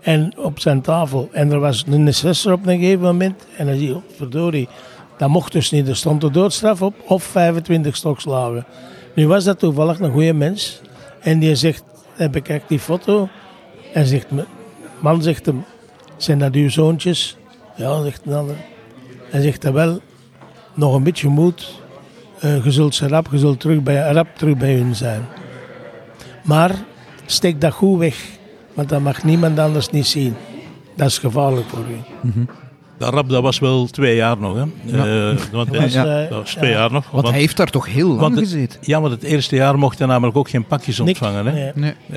[0.00, 1.28] En op zijn tafel.
[1.32, 3.46] En er was een assessor op een gegeven moment.
[3.56, 4.68] En hij zei, oh, verdorie,
[5.16, 5.88] dat mocht dus niet.
[5.88, 8.66] Er stond de doodstraf op of 25 stokslagen.
[9.14, 10.80] Nu was dat toevallig een goede mens.
[11.20, 13.28] En die zegt, hij bekijkt die foto.
[13.92, 14.26] En zegt,
[15.00, 15.64] man zegt hem,
[16.16, 17.36] zijn dat uw zoontjes?
[17.76, 18.56] Ja, zegt de ander.
[19.30, 20.00] Hij zegt wel,
[20.74, 21.82] nog een beetje moed.
[22.44, 25.26] Uh, je zult ze rap, je zult terug bij, rap terug bij hun zijn.
[26.42, 26.74] Maar
[27.26, 28.28] steek dat goed weg,
[28.72, 30.34] want dat mag niemand anders niet zien.
[30.94, 32.28] Dat is gevaarlijk voor u.
[32.30, 32.48] Mm
[32.98, 34.54] dat rap dat was wel twee jaar nog.
[34.54, 34.62] Hè.
[34.96, 35.06] Ja.
[35.06, 37.10] Uh, want, dat, was, dat was twee jaar nog.
[37.10, 38.78] Want, hij heeft daar toch heel lang gezeten?
[38.82, 41.46] Ja, want het eerste jaar mocht hij namelijk ook geen pakjes ontvangen.
[41.46, 41.70] Hè.
[41.74, 41.92] Nee.
[42.10, 42.16] Uh,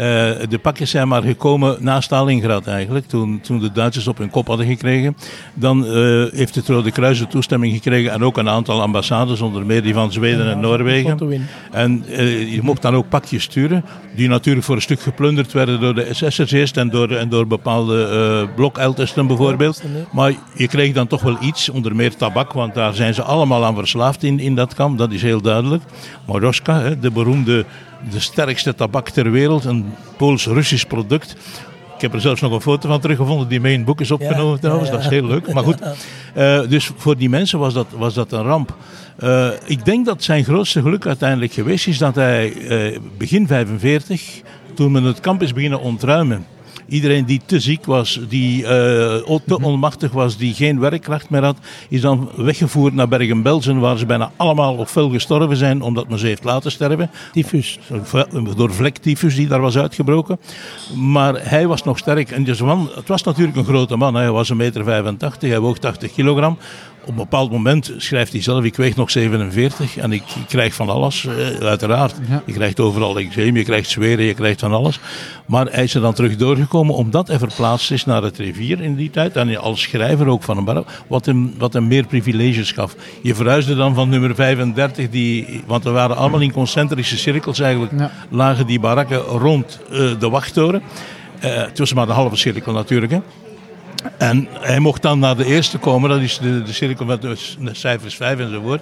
[0.49, 3.07] de pakjes zijn maar gekomen na Stalingrad eigenlijk.
[3.07, 5.17] Toen, toen de Duitsers op hun kop hadden gekregen.
[5.53, 8.11] Dan uh, heeft het Rode Kruis de toestemming gekregen.
[8.11, 11.41] En ook een aantal ambassades, onder meer die van Zweden en Noorwegen.
[11.71, 12.03] En
[12.51, 13.85] je mocht dan ook pakjes sturen.
[14.15, 16.77] Die natuurlijk voor een stuk geplunderd werden door de SS'ers eerst.
[16.77, 18.09] En door, en door bepaalde
[18.47, 19.83] uh, blokeltesten bijvoorbeeld.
[20.11, 23.21] Maar je je kreeg dan toch wel iets, onder meer tabak, want daar zijn ze
[23.21, 25.83] allemaal aan verslaafd in, in dat kamp, dat is heel duidelijk.
[26.25, 27.65] Moroska, de beroemde,
[28.11, 29.85] de sterkste tabak ter wereld, een
[30.17, 31.35] Pools-Russisch product.
[31.95, 34.11] Ik heb er zelfs nog een foto van teruggevonden die mee in het boek is
[34.11, 34.89] opgenomen trouwens.
[34.89, 35.53] Dat is heel leuk.
[35.53, 35.81] Maar goed,
[36.37, 38.75] uh, dus voor die mensen was dat, was dat een ramp.
[39.23, 44.41] Uh, ik denk dat zijn grootste geluk uiteindelijk geweest is dat hij uh, begin 45,
[44.73, 46.45] toen men het kamp is beginnen ontruimen
[46.87, 48.67] Iedereen die te ziek was, die uh,
[49.45, 51.57] te onmachtig was, die geen werkkracht meer had,
[51.89, 56.27] is dan weggevoerd naar Bergen-Belsen, waar ze bijna allemaal ofwel gestorven zijn omdat men ze
[56.27, 57.09] heeft laten sterven.
[57.31, 57.79] Tyfus.
[58.55, 60.39] Door vlektyfus die daar was uitgebroken.
[60.95, 62.31] Maar hij was nog sterk.
[62.31, 64.15] En dus man, het was natuurlijk een grote man.
[64.15, 66.57] Hij was een meter 85, hij woog 80 kilogram
[67.07, 70.89] op een bepaald moment schrijft hij zelf, ik weeg nog 47 en ik, krijg van
[70.89, 72.15] alles, eh, uiteraard.
[72.45, 74.99] Je krijgt overal eczeem, je krijgt zweren, je krijgt van alles.
[75.45, 78.95] Maar hij is er dan terug doorgekomen omdat hij verplaatst is naar het rivier in
[78.95, 79.35] die tijd.
[79.35, 82.95] En als schrijver ook van een barok, wat hem, wat hem meer privileges gaf.
[83.21, 87.93] Je verhuisde dan van nummer 35, die, want we waren allemaal in concentrische cirkels eigenlijk,
[88.29, 90.81] lagen die barakken rond uh, de wachttoren.
[91.45, 93.11] Uh, het was maar de halve cirkel natuurlijk.
[93.11, 93.19] Hè.
[94.17, 97.35] En hij mocht dan naar de eerste komen, dat is de, de cirkel met de,
[97.71, 98.81] cijfers 5 enzovoort.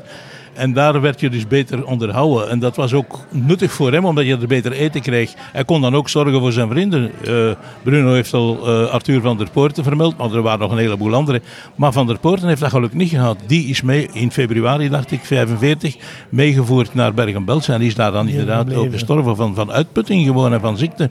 [0.56, 2.50] En daar werd je dus beter onderhouden.
[2.50, 5.34] En dat was ook nuttig voor hem, omdat je er beter eten kreeg.
[5.38, 7.12] Hij kon dan ook zorgen voor zijn vrienden.
[7.28, 7.52] Uh,
[7.84, 11.14] Bruno heeft al uh, Arthur van der Poorten vermeld, maar er waren nog een heleboel
[11.14, 11.42] andere.
[11.76, 13.38] Maar van der Poorten heeft dat gelukkig niet gehad.
[13.48, 15.96] Die is mee in februari, dacht ik, 45,
[16.30, 17.74] meegevoerd naar Bergen-Belsen.
[17.74, 21.10] En die is daar dan inderdaad ook gestorven van, van uitputting gewoon en van ziekte.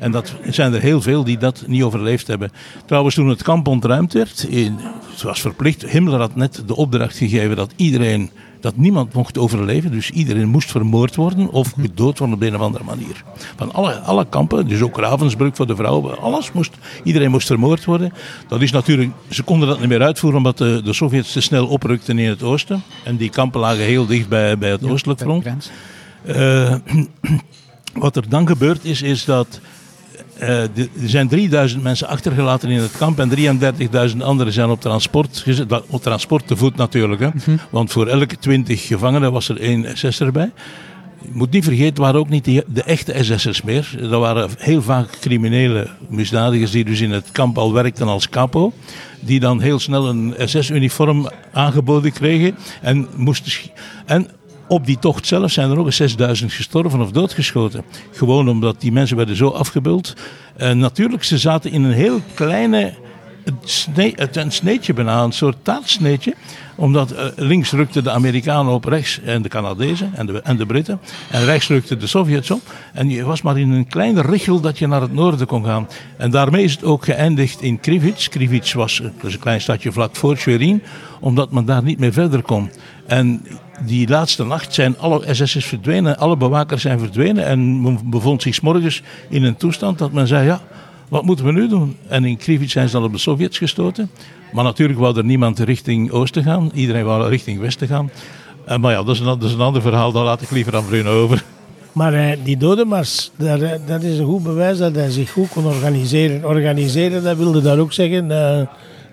[0.00, 2.50] En dat zijn er heel veel die dat niet overleefd hebben.
[2.86, 4.78] Trouwens, toen het kamp ontruimd werd, in,
[5.10, 9.90] het was verplicht, Himmler had net de opdracht gegeven dat iedereen dat niemand mocht overleven.
[9.90, 13.24] Dus iedereen moest vermoord worden of gedood worden op een of andere manier.
[13.56, 16.72] Van alle, alle kampen, dus ook Ravensbrück voor de vrouwen, alles moest,
[17.04, 18.12] iedereen moest vermoord worden.
[18.48, 21.66] Dat is natuurlijk, ze konden dat niet meer uitvoeren omdat de, de Sovjets te snel
[21.66, 22.82] oprukten in het oosten.
[23.04, 25.70] En die kampen lagen heel dicht bij, bij het oostelijk front.
[26.26, 26.74] Uh,
[27.94, 29.60] wat er dan gebeurd is, is dat
[30.40, 33.30] er zijn 3000 mensen achtergelaten in het kamp en
[34.10, 35.82] 33.000 anderen zijn op transport gezet.
[35.88, 37.26] Op transport te voet natuurlijk, hè?
[37.26, 37.58] Mm -hmm.
[37.70, 40.50] want voor elke 20 gevangenen was er één SS erbij.
[41.22, 43.94] Je moet niet vergeten, het waren ook niet de, de echte SS'ers meer.
[44.00, 48.72] Dat waren heel vaak criminele misdadigers die dus in het kamp al werkten als capo.
[49.20, 53.52] Die dan heel snel een SS-uniform aangeboden kregen en moesten.
[54.06, 54.28] En
[54.70, 57.84] op die tocht zelf zijn er ook 6000 gestorven of doodgeschoten.
[58.10, 60.14] Gewoon omdat die mensen werden zo afgebeeld.
[60.56, 62.94] En natuurlijk, ze zaten in een heel kleine
[63.64, 66.34] snee, een sneetje bijna, een soort taartsneetje.
[66.74, 70.66] Omdat uh, links rukten de Amerikanen op rechts en de Canadezen en de, en de
[70.66, 71.00] Britten.
[71.30, 72.62] En rechts rukten de Sovjets op.
[72.92, 75.88] En je was maar in een kleine richel dat je naar het noorden kon gaan.
[76.16, 78.28] En daarmee is het ook geëindigd in Krivits.
[78.28, 80.82] Krivits was dus een klein stadje vlak voor Schwerin,
[81.20, 82.70] omdat men daar niet meer verder kon.
[83.06, 83.42] En
[83.86, 87.46] die laatste nacht zijn alle SS'ers verdwenen, alle bewakers zijn verdwenen.
[87.46, 90.60] En men bevond zich morgens in een toestand dat men zei, ja,
[91.08, 91.96] wat moeten we nu doen?
[92.08, 94.10] En in Krivits zijn ze dan op de Sovjets gestoten.
[94.52, 98.10] Maar natuurlijk wou er niemand richting oosten gaan, iedereen wou richting westen gaan.
[98.68, 100.76] Uh, maar ja, dat is, een, dat is een ander verhaal, daar laat ik liever
[100.76, 101.44] aan Bruno over.
[101.92, 105.66] Maar uh, die dodenmars, dat, dat is een goed bewijs dat hij zich goed kon
[105.66, 106.44] organiseren.
[106.44, 108.30] Organiseren, dat wilde dat ook zeggen...
[108.30, 108.62] Uh,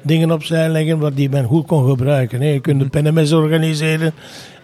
[0.08, 2.42] dingen opzij leggen wat die men goed kon gebruiken.
[2.42, 2.48] Hè.
[2.48, 4.14] Je kunt een pennemes organiseren.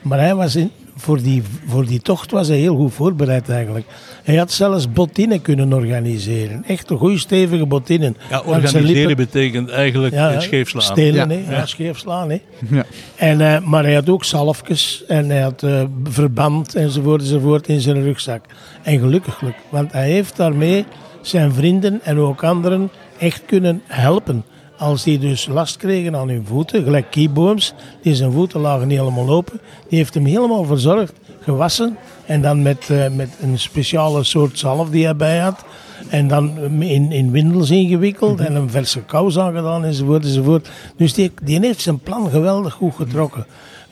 [0.03, 3.85] Maar hij was in, voor, die, voor die tocht was hij heel goed voorbereid eigenlijk.
[4.23, 6.63] Hij had zelfs bottinen kunnen organiseren.
[6.67, 8.17] Echt een goede stevige bottinen.
[8.29, 10.81] Ja, organiseren betekent eigenlijk ja, scheefslaan.
[10.81, 11.51] Stelen, ja.
[11.51, 11.65] Ja.
[11.65, 12.29] scheefslaan.
[12.29, 12.41] Hè?
[12.69, 12.85] Ja.
[13.15, 17.81] En, uh, maar hij had ook zalfjes en hij had uh, verband enzovoort enzovoort in
[17.81, 18.45] zijn rugzak.
[18.81, 20.85] En gelukkig, want hij heeft daarmee
[21.21, 24.43] zijn vrienden en ook anderen echt kunnen helpen.
[24.83, 28.97] Als die dus last kregen aan hun voeten, gelijk kiebooms, die zijn voeten lagen niet
[28.97, 34.23] helemaal open, die heeft hem helemaal verzorgd, gewassen en dan met, uh, met een speciale
[34.23, 35.65] soort zalf die hij bij had.
[36.09, 40.69] En dan in, in windels ingewikkeld en een verse kous aangedaan enzovoort enzovoort.
[40.97, 43.45] Dus die, die heeft zijn plan geweldig goed getrokken.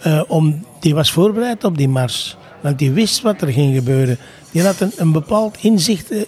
[0.08, 2.38] Uh, om, die was voorbereid op die mars.
[2.62, 4.17] Want die wist wat er ging gebeuren.
[4.51, 6.21] Die had een, een bepaald inzicht eh,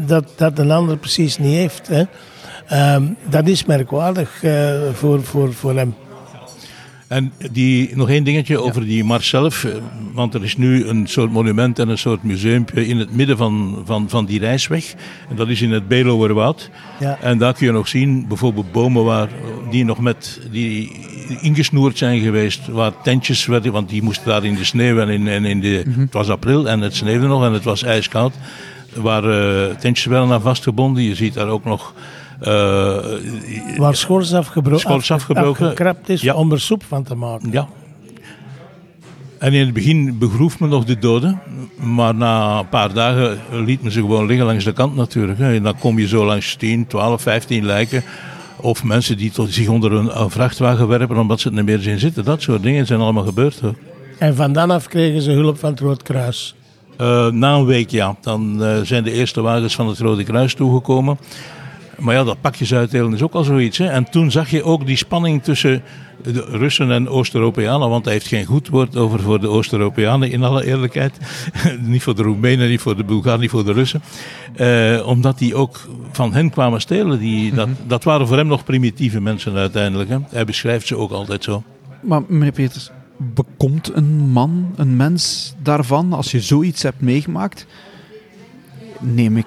[0.00, 1.88] dat, dat een ander precies niet heeft.
[1.88, 2.04] Hè.
[2.72, 5.94] Um, dat is merkwaardig uh, voor, voor, voor hem.
[7.12, 9.64] En die, nog één dingetje over die mars zelf.
[9.64, 9.72] Eh,
[10.12, 13.82] want er is nu een soort monument en een soort museumpje in het midden van,
[13.84, 14.94] van, van die reisweg.
[15.28, 16.70] En dat is in het Belowerwoud.
[17.00, 17.18] Ja.
[17.20, 19.28] En daar kun je nog zien, bijvoorbeeld bomen waar,
[19.70, 20.92] die nog met die
[21.40, 22.66] ingesnoerd zijn geweest.
[22.66, 25.82] Waar tentjes werden, want die moesten daar in de sneeuw en in, en in de,
[25.86, 26.02] mm -hmm.
[26.02, 28.34] het was april en het sneeuwde nog en het was ijskoud.
[28.94, 31.02] Waar uh, tentjes werden aan vastgebonden.
[31.02, 31.94] Je ziet daar ook nog
[33.76, 36.34] Waar schors, afgebro schors afgebroken afgekrapt is ja.
[36.34, 37.50] om er soep van te maken.
[37.52, 37.68] Ja.
[39.38, 41.40] En in het begin begroef men nog de doden,
[41.76, 45.38] maar na een paar dagen liet men ze gewoon liggen langs de kant natuurlijk.
[45.38, 48.02] En dan kom je zo langs 10, 12, 15 lijken.
[48.56, 51.98] Of mensen die tot zich onder een, vrachtwagen werpen omdat ze het niet meer zien
[51.98, 52.24] zitten.
[52.24, 53.60] Dat soort dingen zijn allemaal gebeurd.
[53.60, 53.74] Hoor.
[54.18, 56.54] En van dan af kregen ze hulp van het Rode Kruis?
[57.00, 58.16] Uh, na een week ja.
[58.20, 61.18] Dan uh, zijn de eerste wagens van het Rode Kruis toegekomen.
[61.98, 63.78] Maar ja, dat pakjes uitdelen is ook al zoiets.
[63.78, 63.86] Hè.
[63.86, 65.82] En toen zag je ook die spanning tussen
[66.22, 67.88] de Russen en Oost-Europeanen.
[67.88, 71.18] Want hij heeft geen goed woord over voor de Oost-Europeanen, in alle eerlijkheid.
[71.80, 74.02] niet voor de Roemenen, niet voor de Bulgaren, niet voor de Russen.
[74.54, 77.18] Eh, omdat die ook van hen kwamen stelen.
[77.18, 77.76] Die, dat, mhm.
[77.86, 80.10] dat waren voor hem nog primitieve mensen uiteindelijk.
[80.10, 80.18] Hè.
[80.30, 81.62] Hij beschrijft ze ook altijd zo.
[82.00, 87.66] Maar meneer Peters, bekomt een man, een mens daarvan, als je zoiets hebt meegemaakt?
[89.00, 89.46] Neem ik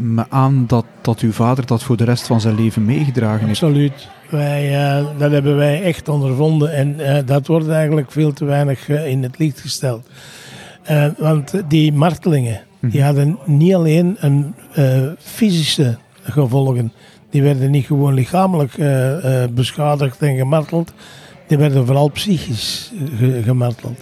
[0.00, 3.62] me aan dat, dat uw vader dat voor de rest van zijn leven meegedragen heeft.
[3.62, 4.08] Absoluut.
[4.30, 8.88] Wij, uh, dat hebben wij echt ondervonden en uh, dat wordt eigenlijk veel te weinig
[8.88, 10.06] uh, in het licht gesteld.
[11.18, 13.04] want die martelingen, die mhm.
[13.04, 14.54] hadden niet alleen een
[15.18, 16.92] fysische gevolgen.
[17.30, 18.76] Die werden niet gewoon lichamelijk
[19.54, 20.92] beschadigd en gemarteld.
[21.46, 22.92] Die werden vooral psychisch
[23.42, 24.00] gemarteld.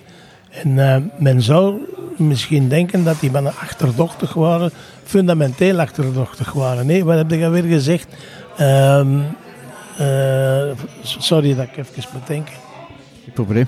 [0.51, 1.81] En men zou
[2.17, 4.71] misschien denken dat die mannen achterdochtig waren
[5.05, 6.87] fundamenteel achterdochtig waren.
[6.87, 8.07] Nee, wat heb je weer gezegd?
[8.61, 9.27] Um,
[10.01, 10.71] uh,
[11.03, 12.55] sorry dat ik even moet denken.
[13.25, 13.67] Geen probleem.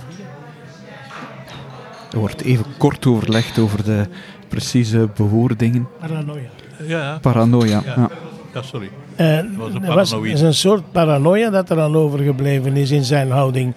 [2.12, 4.06] Er wordt even kort overlegd over de
[4.48, 5.88] precieze bewoordingen.
[6.00, 6.48] Paranoia.
[6.86, 7.18] Ja, ja.
[7.18, 8.10] Paranoia, ja.
[8.54, 8.62] ja.
[8.62, 8.90] sorry.
[9.20, 13.74] Uh, was, was, is een soort paranoia dat er aan overgebleven is in zijn houding.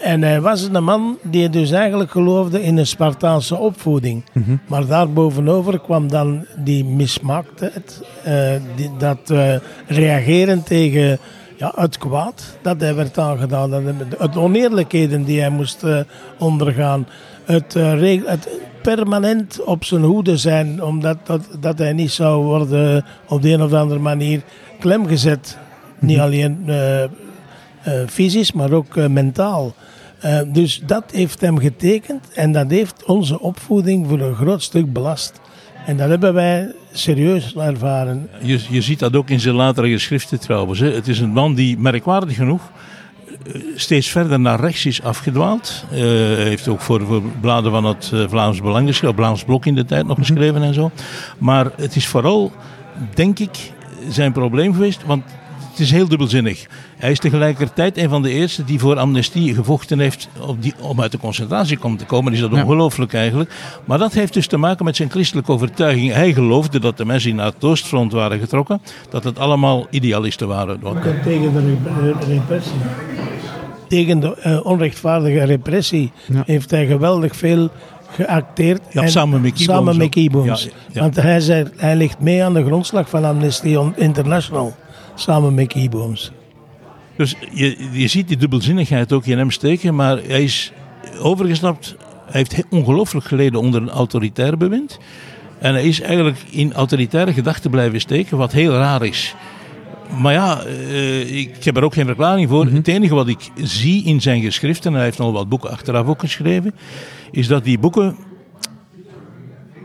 [0.00, 4.24] En hij was een man die dus eigenlijk geloofde in een Spartaanse opvoeding.
[4.32, 4.56] Mhm.
[4.66, 9.54] Maar daarbovenover kwam dan die mismaaktheid, eh, die, dat eh,
[9.86, 11.18] reageren tegen
[11.56, 13.70] ja, het kwaad dat hij werd aangedaan.
[13.70, 15.98] De- Het oneerlijkheden die hij moest eh,
[16.38, 17.06] ondergaan.
[17.44, 18.48] Het, het
[18.82, 23.62] permanent op zijn hoede zijn, omdat dat, dat hij niet zou worden op de een
[23.62, 24.42] of andere manier
[24.78, 25.58] klemgezet.
[25.98, 27.08] Niet alleen eh, eh,
[28.06, 29.74] fysisch, maar ook mentaal.
[30.20, 34.92] Eh, dus dat heeft hem getekend en dat heeft onze opvoeding voor een groot stuk
[34.92, 35.40] belast.
[35.86, 38.28] En dat hebben wij serieus ervaren.
[38.42, 40.78] Je, je ziet dat ook in zijn latere geschriften trouwens.
[40.80, 40.92] Hè.
[40.92, 42.70] Het is een man die merkwaardig genoeg
[43.46, 45.84] eh, steeds verder naar rechts is afgedwaald.
[45.88, 45.98] Hij
[46.34, 50.18] heeft ook voor, bladen van het Vlaams Belang geschreven, Vlaams Blok in de tijd nog
[50.18, 50.90] geschreven en zo.
[51.38, 52.52] Maar het is vooral,
[53.14, 53.72] denk ik,
[54.08, 55.24] zijn probleem geweest, want
[55.80, 56.66] het is heel dubbelzinnig.
[56.96, 61.00] Hij is tegelijkertijd een van de eerste die voor amnestie gevochten heeft op die, om
[61.00, 62.32] uit de concentratiekamp te komen.
[62.32, 62.62] Is dat Ja.
[62.62, 63.50] ongelooflijk eigenlijk.
[63.84, 66.12] Maar dat heeft dus te maken met zijn christelijke overtuiging.
[66.12, 70.48] Hij geloofde dat de mensen die naar het Oostfront waren getrokken, dat het allemaal idealisten
[70.48, 70.80] waren.
[71.24, 72.72] Tegen de rep- repressie.
[73.88, 76.42] Tegen de eh, onrechtvaardige repressie Ja.
[76.46, 77.68] heeft hij geweldig veel
[78.10, 78.80] geacteerd.
[78.90, 80.62] Ja, En samen met Samen met Kieboms.
[80.64, 81.00] Ja, ja.
[81.00, 84.74] Want hij, zei, hij ligt mee aan de grondslag van Amnesty International.
[85.14, 86.32] Samen met Kieboms.
[87.16, 90.72] Dus je, je ziet die dubbelzinnigheid ook in hem steken, maar hij is
[91.18, 91.96] overgestapt.
[92.24, 94.98] Hij heeft he- ongelooflijk geleden onder een autoritair bewind.
[95.58, 99.34] En hij is eigenlijk in autoritaire gedachten blijven steken, wat heel raar is.
[100.20, 102.66] Maar ja, eh, ik heb er ook geen verklaring voor.
[102.66, 106.06] Het enige wat ik zie in zijn geschriften, en hij heeft nog wat boeken achteraf
[106.06, 106.74] ook geschreven,
[107.30, 108.16] is dat die boeken,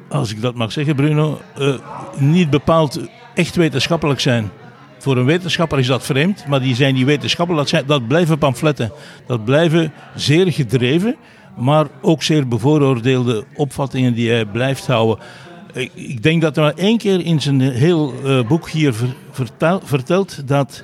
[0.09, 1.73] als ik dat mag zeggen Bruno, eh,
[2.17, 2.99] niet bepaald
[3.33, 4.51] echt wetenschappelijk zijn.
[4.97, 7.63] Voor een wetenschapper is dat vreemd, maar die zijn niet wetenschappelijk.
[7.63, 8.91] Dat, zijn, dat blijven pamfletten.
[9.27, 11.15] Dat blijven zeer gedreven,
[11.57, 15.25] maar ook zeer bevooroordeelde opvattingen die hij blijft houden.
[15.73, 19.15] Ik, ik denk dat hij maar één keer in zijn heel eh, boek hier ver-
[19.31, 20.83] vertel- vertelt dat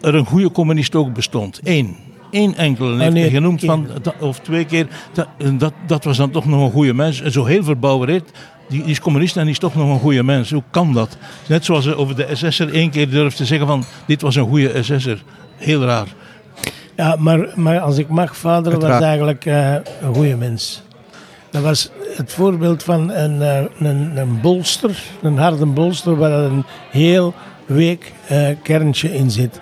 [0.00, 1.60] er een goede communist ook bestond.
[1.64, 1.96] Eén.
[2.30, 3.86] Eén enkele heeft Ah, nee, hij genoemd van,
[4.20, 4.86] of twee keer.
[5.58, 7.20] Dat, dat, was dan toch nog een goede mens.
[7.20, 8.30] En zo heel verbouwereerd.
[8.68, 10.50] Die, die is communist en die is toch nog een goede mens.
[10.50, 11.16] Hoe kan dat?
[11.46, 14.48] Net zoals ze over de SS'er één keer durft te zeggen van dit was een
[14.48, 15.22] goede SS'er.
[15.56, 16.06] Heel raar.
[16.96, 20.82] Ja, maar, maar als ik mag, vader was eigenlijk eh, een goede mens.
[21.50, 26.64] Dat was het voorbeeld van een, eh, een, een bolster, een harde bolster, waar een
[26.90, 27.34] heel
[27.66, 29.60] week eh, kerntje in zit.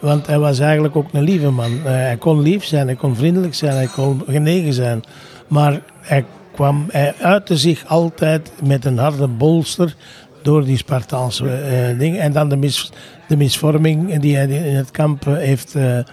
[0.00, 1.72] Want hij was eigenlijk ook een lieve man.
[1.84, 5.02] Eh, hij kon lief zijn, hij kon vriendelijk zijn, hij kon genegen zijn.
[5.46, 9.94] Maar hij, kwam, hij uitte zich altijd met een harde bolster
[10.42, 12.20] door die Spartaanse eh, dingen.
[12.20, 12.92] En dan de, mis,
[13.28, 16.04] de misvorming die hij in het kamp eh, heeft eh, eh,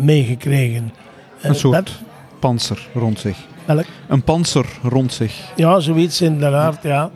[0.00, 0.92] meegekregen.
[1.40, 1.90] Een soort dat-
[2.38, 3.36] panzer rond zich.
[3.64, 5.34] welk- Een panzer rond zich.
[5.56, 7.10] ja, zoiets inderdaad, ja.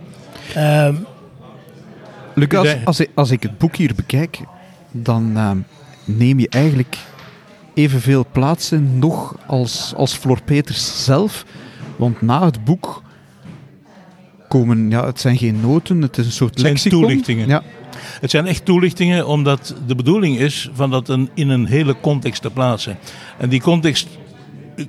[0.55, 0.95] Ehm,
[2.35, 4.39] Lucas, als ik, als ik het boek hier bekijk,
[4.91, 5.59] dan ehm,
[6.05, 6.97] neem je eigenlijk
[7.75, 11.45] evenveel plaats in nog als, als Floor Peters zelf.
[11.97, 13.03] Want na het boek
[14.49, 17.01] komen, ja, het zijn geen noten, het is een soort Het zijn lexicon.
[17.01, 17.49] toelichtingen.
[17.49, 17.63] Ja,
[18.21, 22.43] Het zijn echt toelichtingen omdat de bedoeling is van dat een, in een hele context
[22.43, 22.99] te plaatsen.
[23.39, 24.09] En die context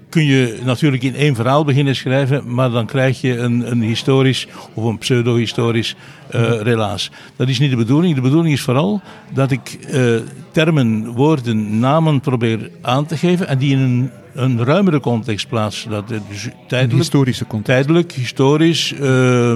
[0.09, 4.47] kun je natuurlijk in één verhaal beginnen schrijven, maar dan krijg je een, een historisch
[4.73, 5.95] of een pseudo-historisch
[6.29, 7.11] eh, relaas.
[7.35, 8.15] Dat is niet de bedoeling.
[8.15, 9.01] De bedoeling is vooral
[9.33, 10.15] dat ik eh,
[10.51, 15.85] termen, woorden, namen probeer aan te geven en die in een, een ruimere context plaats.
[15.89, 17.71] Dat, dus een tijdelijk, historische context.
[17.71, 19.55] Tijdelijk, historisch, eh,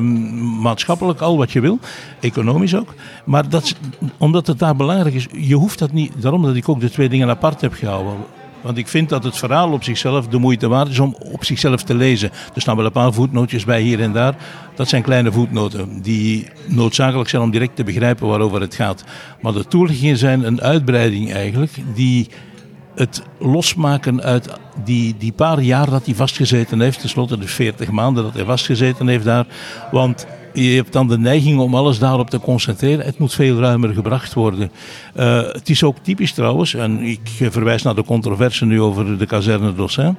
[0.61, 1.79] maatschappelijk, al wat je wil.
[2.19, 2.93] Economisch ook.
[3.25, 3.75] Maar dat,
[4.17, 6.21] omdat het daar belangrijk is, je hoeft dat niet.
[6.21, 8.13] Daarom dat ik ook de twee dingen apart heb gehouden.
[8.61, 11.83] Want ik vind dat het verhaal op zichzelf de moeite waard is om op zichzelf
[11.83, 12.31] te lezen.
[12.55, 14.35] Er staan wel een paar voetnootjes bij hier en daar.
[14.75, 19.03] Dat zijn kleine voetnoten die noodzakelijk zijn om direct te begrijpen waarover het gaat.
[19.41, 22.27] Maar de toelichtingen zijn een uitbreiding eigenlijk die
[22.95, 24.49] het losmaken uit
[24.83, 29.07] die, die paar jaar dat hij vastgezeten heeft, tenslotte de 40 maanden dat hij vastgezeten
[29.07, 29.45] heeft daar.
[29.91, 30.27] Want
[30.63, 33.05] je hebt dan de neiging om alles daarop te concentreren.
[33.05, 34.71] Het moet veel ruimer gebracht worden.
[35.13, 39.25] Eh, het is ook typisch trouwens, en ik verwijs naar de controverse nu over de
[39.25, 40.17] kazerne Dossin.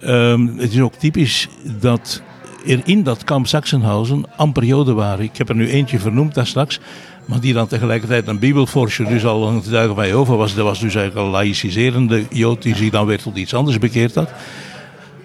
[0.00, 1.48] Ehm, het is ook typisch
[1.80, 2.22] dat
[2.66, 5.24] er in dat kamp Sachsenhausen amper Joden waren.
[5.24, 6.80] Ik heb er nu eentje vernoemd daar straks.
[7.24, 10.54] Maar die dan tegelijkertijd een bibelforscher, dus al een getuige van Jehovah was.
[10.54, 14.14] Dat was dus eigenlijk een laïciserende Jood die zich dan weer tot iets anders bekeerd
[14.14, 14.30] had.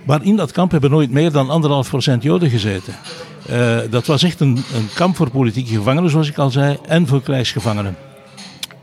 [0.06, 2.94] Maar in dat kamp hebben nooit meer dan anderhalf procent Joden gezeten.
[3.48, 7.08] Eh, dat was echt een, een kamp voor politieke gevangenen, zoals ik al zei, en
[7.08, 7.96] voor krijgsgevangenen.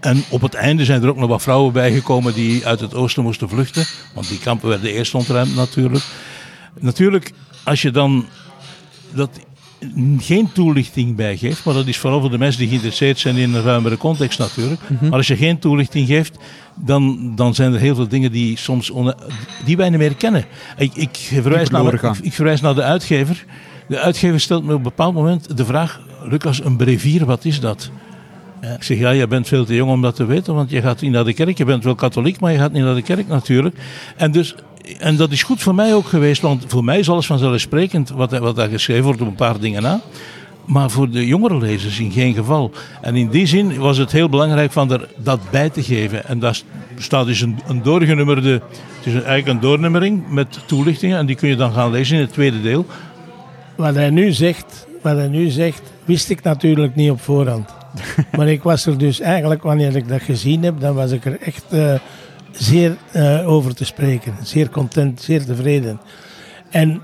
[0.01, 3.23] En op het einde zijn er ook nog wat vrouwen bijgekomen die uit het oosten
[3.23, 3.85] moesten vluchten.
[4.15, 6.05] Want die kampen werden eerst ontruimd natuurlijk.
[6.79, 7.33] Natuurlijk,
[7.65, 8.27] als je dan
[9.13, 9.31] dat
[10.19, 13.55] geen toelichting bij geeft, maar dat is vooral voor de mensen die geïnteresseerd zijn in
[13.55, 14.81] een ruimere context natuurlijk.
[15.01, 16.39] Maar als je geen toelichting geeft,
[16.75, 18.93] dan, dan zijn er heel veel dingen die soms
[19.65, 20.45] die wij niet meer kennen.
[20.77, 23.45] Ik, ik, verwijs naar, ik, ik verwijs naar de uitgever.
[23.89, 27.61] De uitgever stelt me op een bepaald moment de vraag: Lucas, een brevier, wat is
[27.61, 27.91] dat?
[28.61, 31.01] Ik zeg, ja, je bent veel te jong om dat te weten, want je gaat
[31.01, 31.59] niet naar de kerk.
[31.59, 33.77] Je bent wel katholiek, maar je gaat niet naar de kerk natuurlijk.
[34.17, 34.55] En, dus,
[34.99, 38.39] en dat is goed voor mij ook geweest, want voor mij is alles vanzelfsprekend wat,
[38.39, 40.01] wat daar geschreven wordt op een paar dingen na.
[40.65, 42.71] Maar voor de jongere lezers in geen geval.
[43.01, 46.25] En in die zin was het heel belangrijk van er dat bij te geven.
[46.27, 46.61] En daar
[46.99, 51.19] staat dus een, een doorgenummerde, het is eigenlijk een doornummering met toelichtingen.
[51.19, 52.87] En die kun je dan gaan lezen in het tweede deel.
[53.77, 57.71] Wat hij nu zegt, wat hij nu zegt wist ik natuurlijk niet op voorhand.
[58.37, 61.41] maar ik was er dus eigenlijk, wanneer ik dat gezien heb, dan was ik er
[61.41, 61.95] echt uh,
[62.61, 64.35] zeer uh, over te spreken.
[64.43, 66.01] Zeer content, zeer tevreden.
[66.71, 67.03] En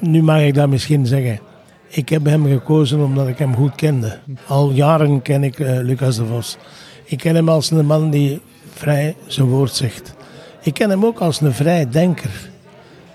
[0.00, 1.40] nu mag ik dat misschien zeggen.
[1.88, 4.18] Ik heb hem gekozen omdat ik hem goed kende.
[4.46, 6.56] Al jaren ken ik uh, Lucas de Vos.
[7.04, 8.40] Ik ken hem als een man die
[8.72, 10.14] vrij zijn woord zegt.
[10.62, 12.30] Ik ken hem ook als een vrij denker.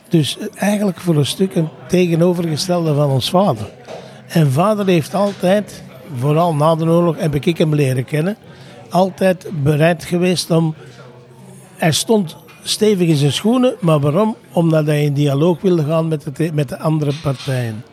[0.09, 3.69] Dus eigenlijk voor een stuk een tegenovergestelde van ons vader.
[4.27, 5.83] En vader heeft altijd
[6.17, 8.37] vooral na de oorlog heb ik hem leren kennen,
[8.89, 10.75] altijd bereid geweest om.
[11.83, 14.35] Hij stond stevig in zijn schoenen, maar waarom?
[14.51, 17.83] Omdat hij in dialoog wilde gaan met de, met de andere partijen.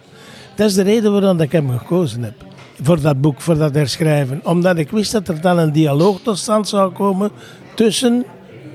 [0.56, 2.34] Dat is de reden waarom ik hem gekozen heb.
[2.82, 4.40] Voor dat boek, voor dat herschrijven.
[4.44, 7.30] Omdat ik wist dat er dan een dialoog tot stand zou komen
[7.74, 8.24] tussen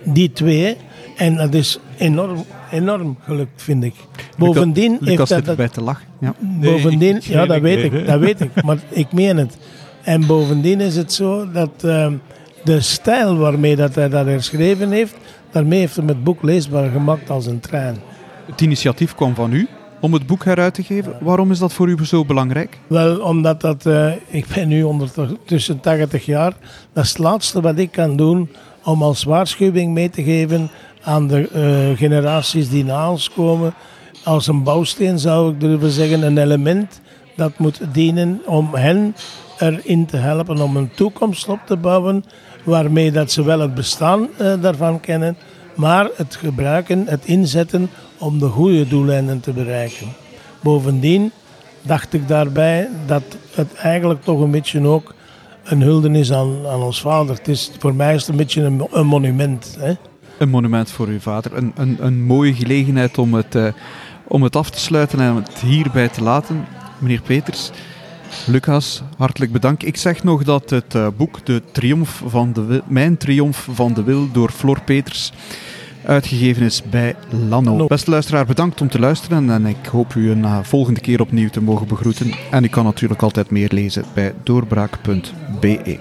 [0.04, 0.78] die twee.
[1.16, 3.96] En dat is enorm, enorm gelukt, vind ik.
[4.38, 5.56] Bovendien Lucas, heeft dat...
[5.56, 6.08] bij te lachen.
[6.20, 6.34] Ja.
[6.40, 9.58] Bovendien, ja, dat weet ik, dat weet ik, maar ik meen het.
[10.04, 12.08] En bovendien is het zo dat uh,
[12.66, 15.16] de stijl waarmee dat hij dat herschreven heeft,
[15.52, 17.98] daarmee heeft hij het boek leesbaar gemaakt als een trein.
[18.46, 19.68] Het initiatief kwam van u
[20.00, 21.18] om het boek heruit te geven.
[21.22, 22.80] Waarom is dat voor u zo belangrijk?
[22.88, 26.54] Wel, omdat dat, uh, ik ben nu ondertussen 80 jaar.
[26.94, 28.50] Dat is het laatste wat ik kan doen
[28.84, 30.70] om als waarschuwing mee te geven
[31.02, 33.74] aan de uh, generaties die na ons komen.
[34.24, 37.02] Als een bouwsteen zou ik durven zeggen, een element
[37.36, 39.16] dat moet dienen om hen
[39.60, 42.24] erin te helpen om een toekomst op te bouwen
[42.66, 45.38] waarmee dat ze wel het bestaan uh, daarvan kennen,
[45.76, 50.08] maar het gebruiken, het inzetten om de goede doeleinden te bereiken.
[50.62, 51.32] Bovendien
[51.82, 55.14] dacht ik daarbij dat het eigenlijk toch een beetje ook
[55.64, 57.36] een hulde is aan, aan ons vader.
[57.36, 59.76] Het is, voor mij is het een beetje een, een monument.
[59.80, 59.94] Hè?
[60.38, 61.58] Een monument voor uw vader.
[61.58, 63.68] Een, een, een mooie gelegenheid om het, uh,
[64.28, 66.66] om het af te sluiten en het hierbij te laten.
[66.98, 67.72] Meneer Peters,
[68.46, 69.86] Lucas, hartelijk bedankt.
[69.86, 74.04] Ik zeg nog dat het uh, boek De Triomf van de Mijn Triomf van de
[74.04, 75.32] Wil door Floor Peters
[76.06, 77.16] uitgegeven is bij
[77.50, 77.88] Lano.
[77.88, 81.50] Beste luisteraar, bedankt om te luisteren en ik hoop u een uh, volgende keer opnieuw
[81.50, 82.34] te mogen begroeten.
[82.52, 86.00] En u kan natuurlijk altijd meer lezen bij doorbraak.be.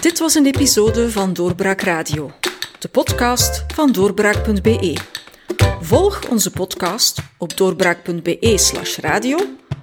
[0.00, 2.30] Dit was een episode van Doorbraak Radio,
[2.78, 4.96] de podcast van doorbraak.be.
[5.80, 9.38] Volg onze podcast op doorbraak.be/slash radio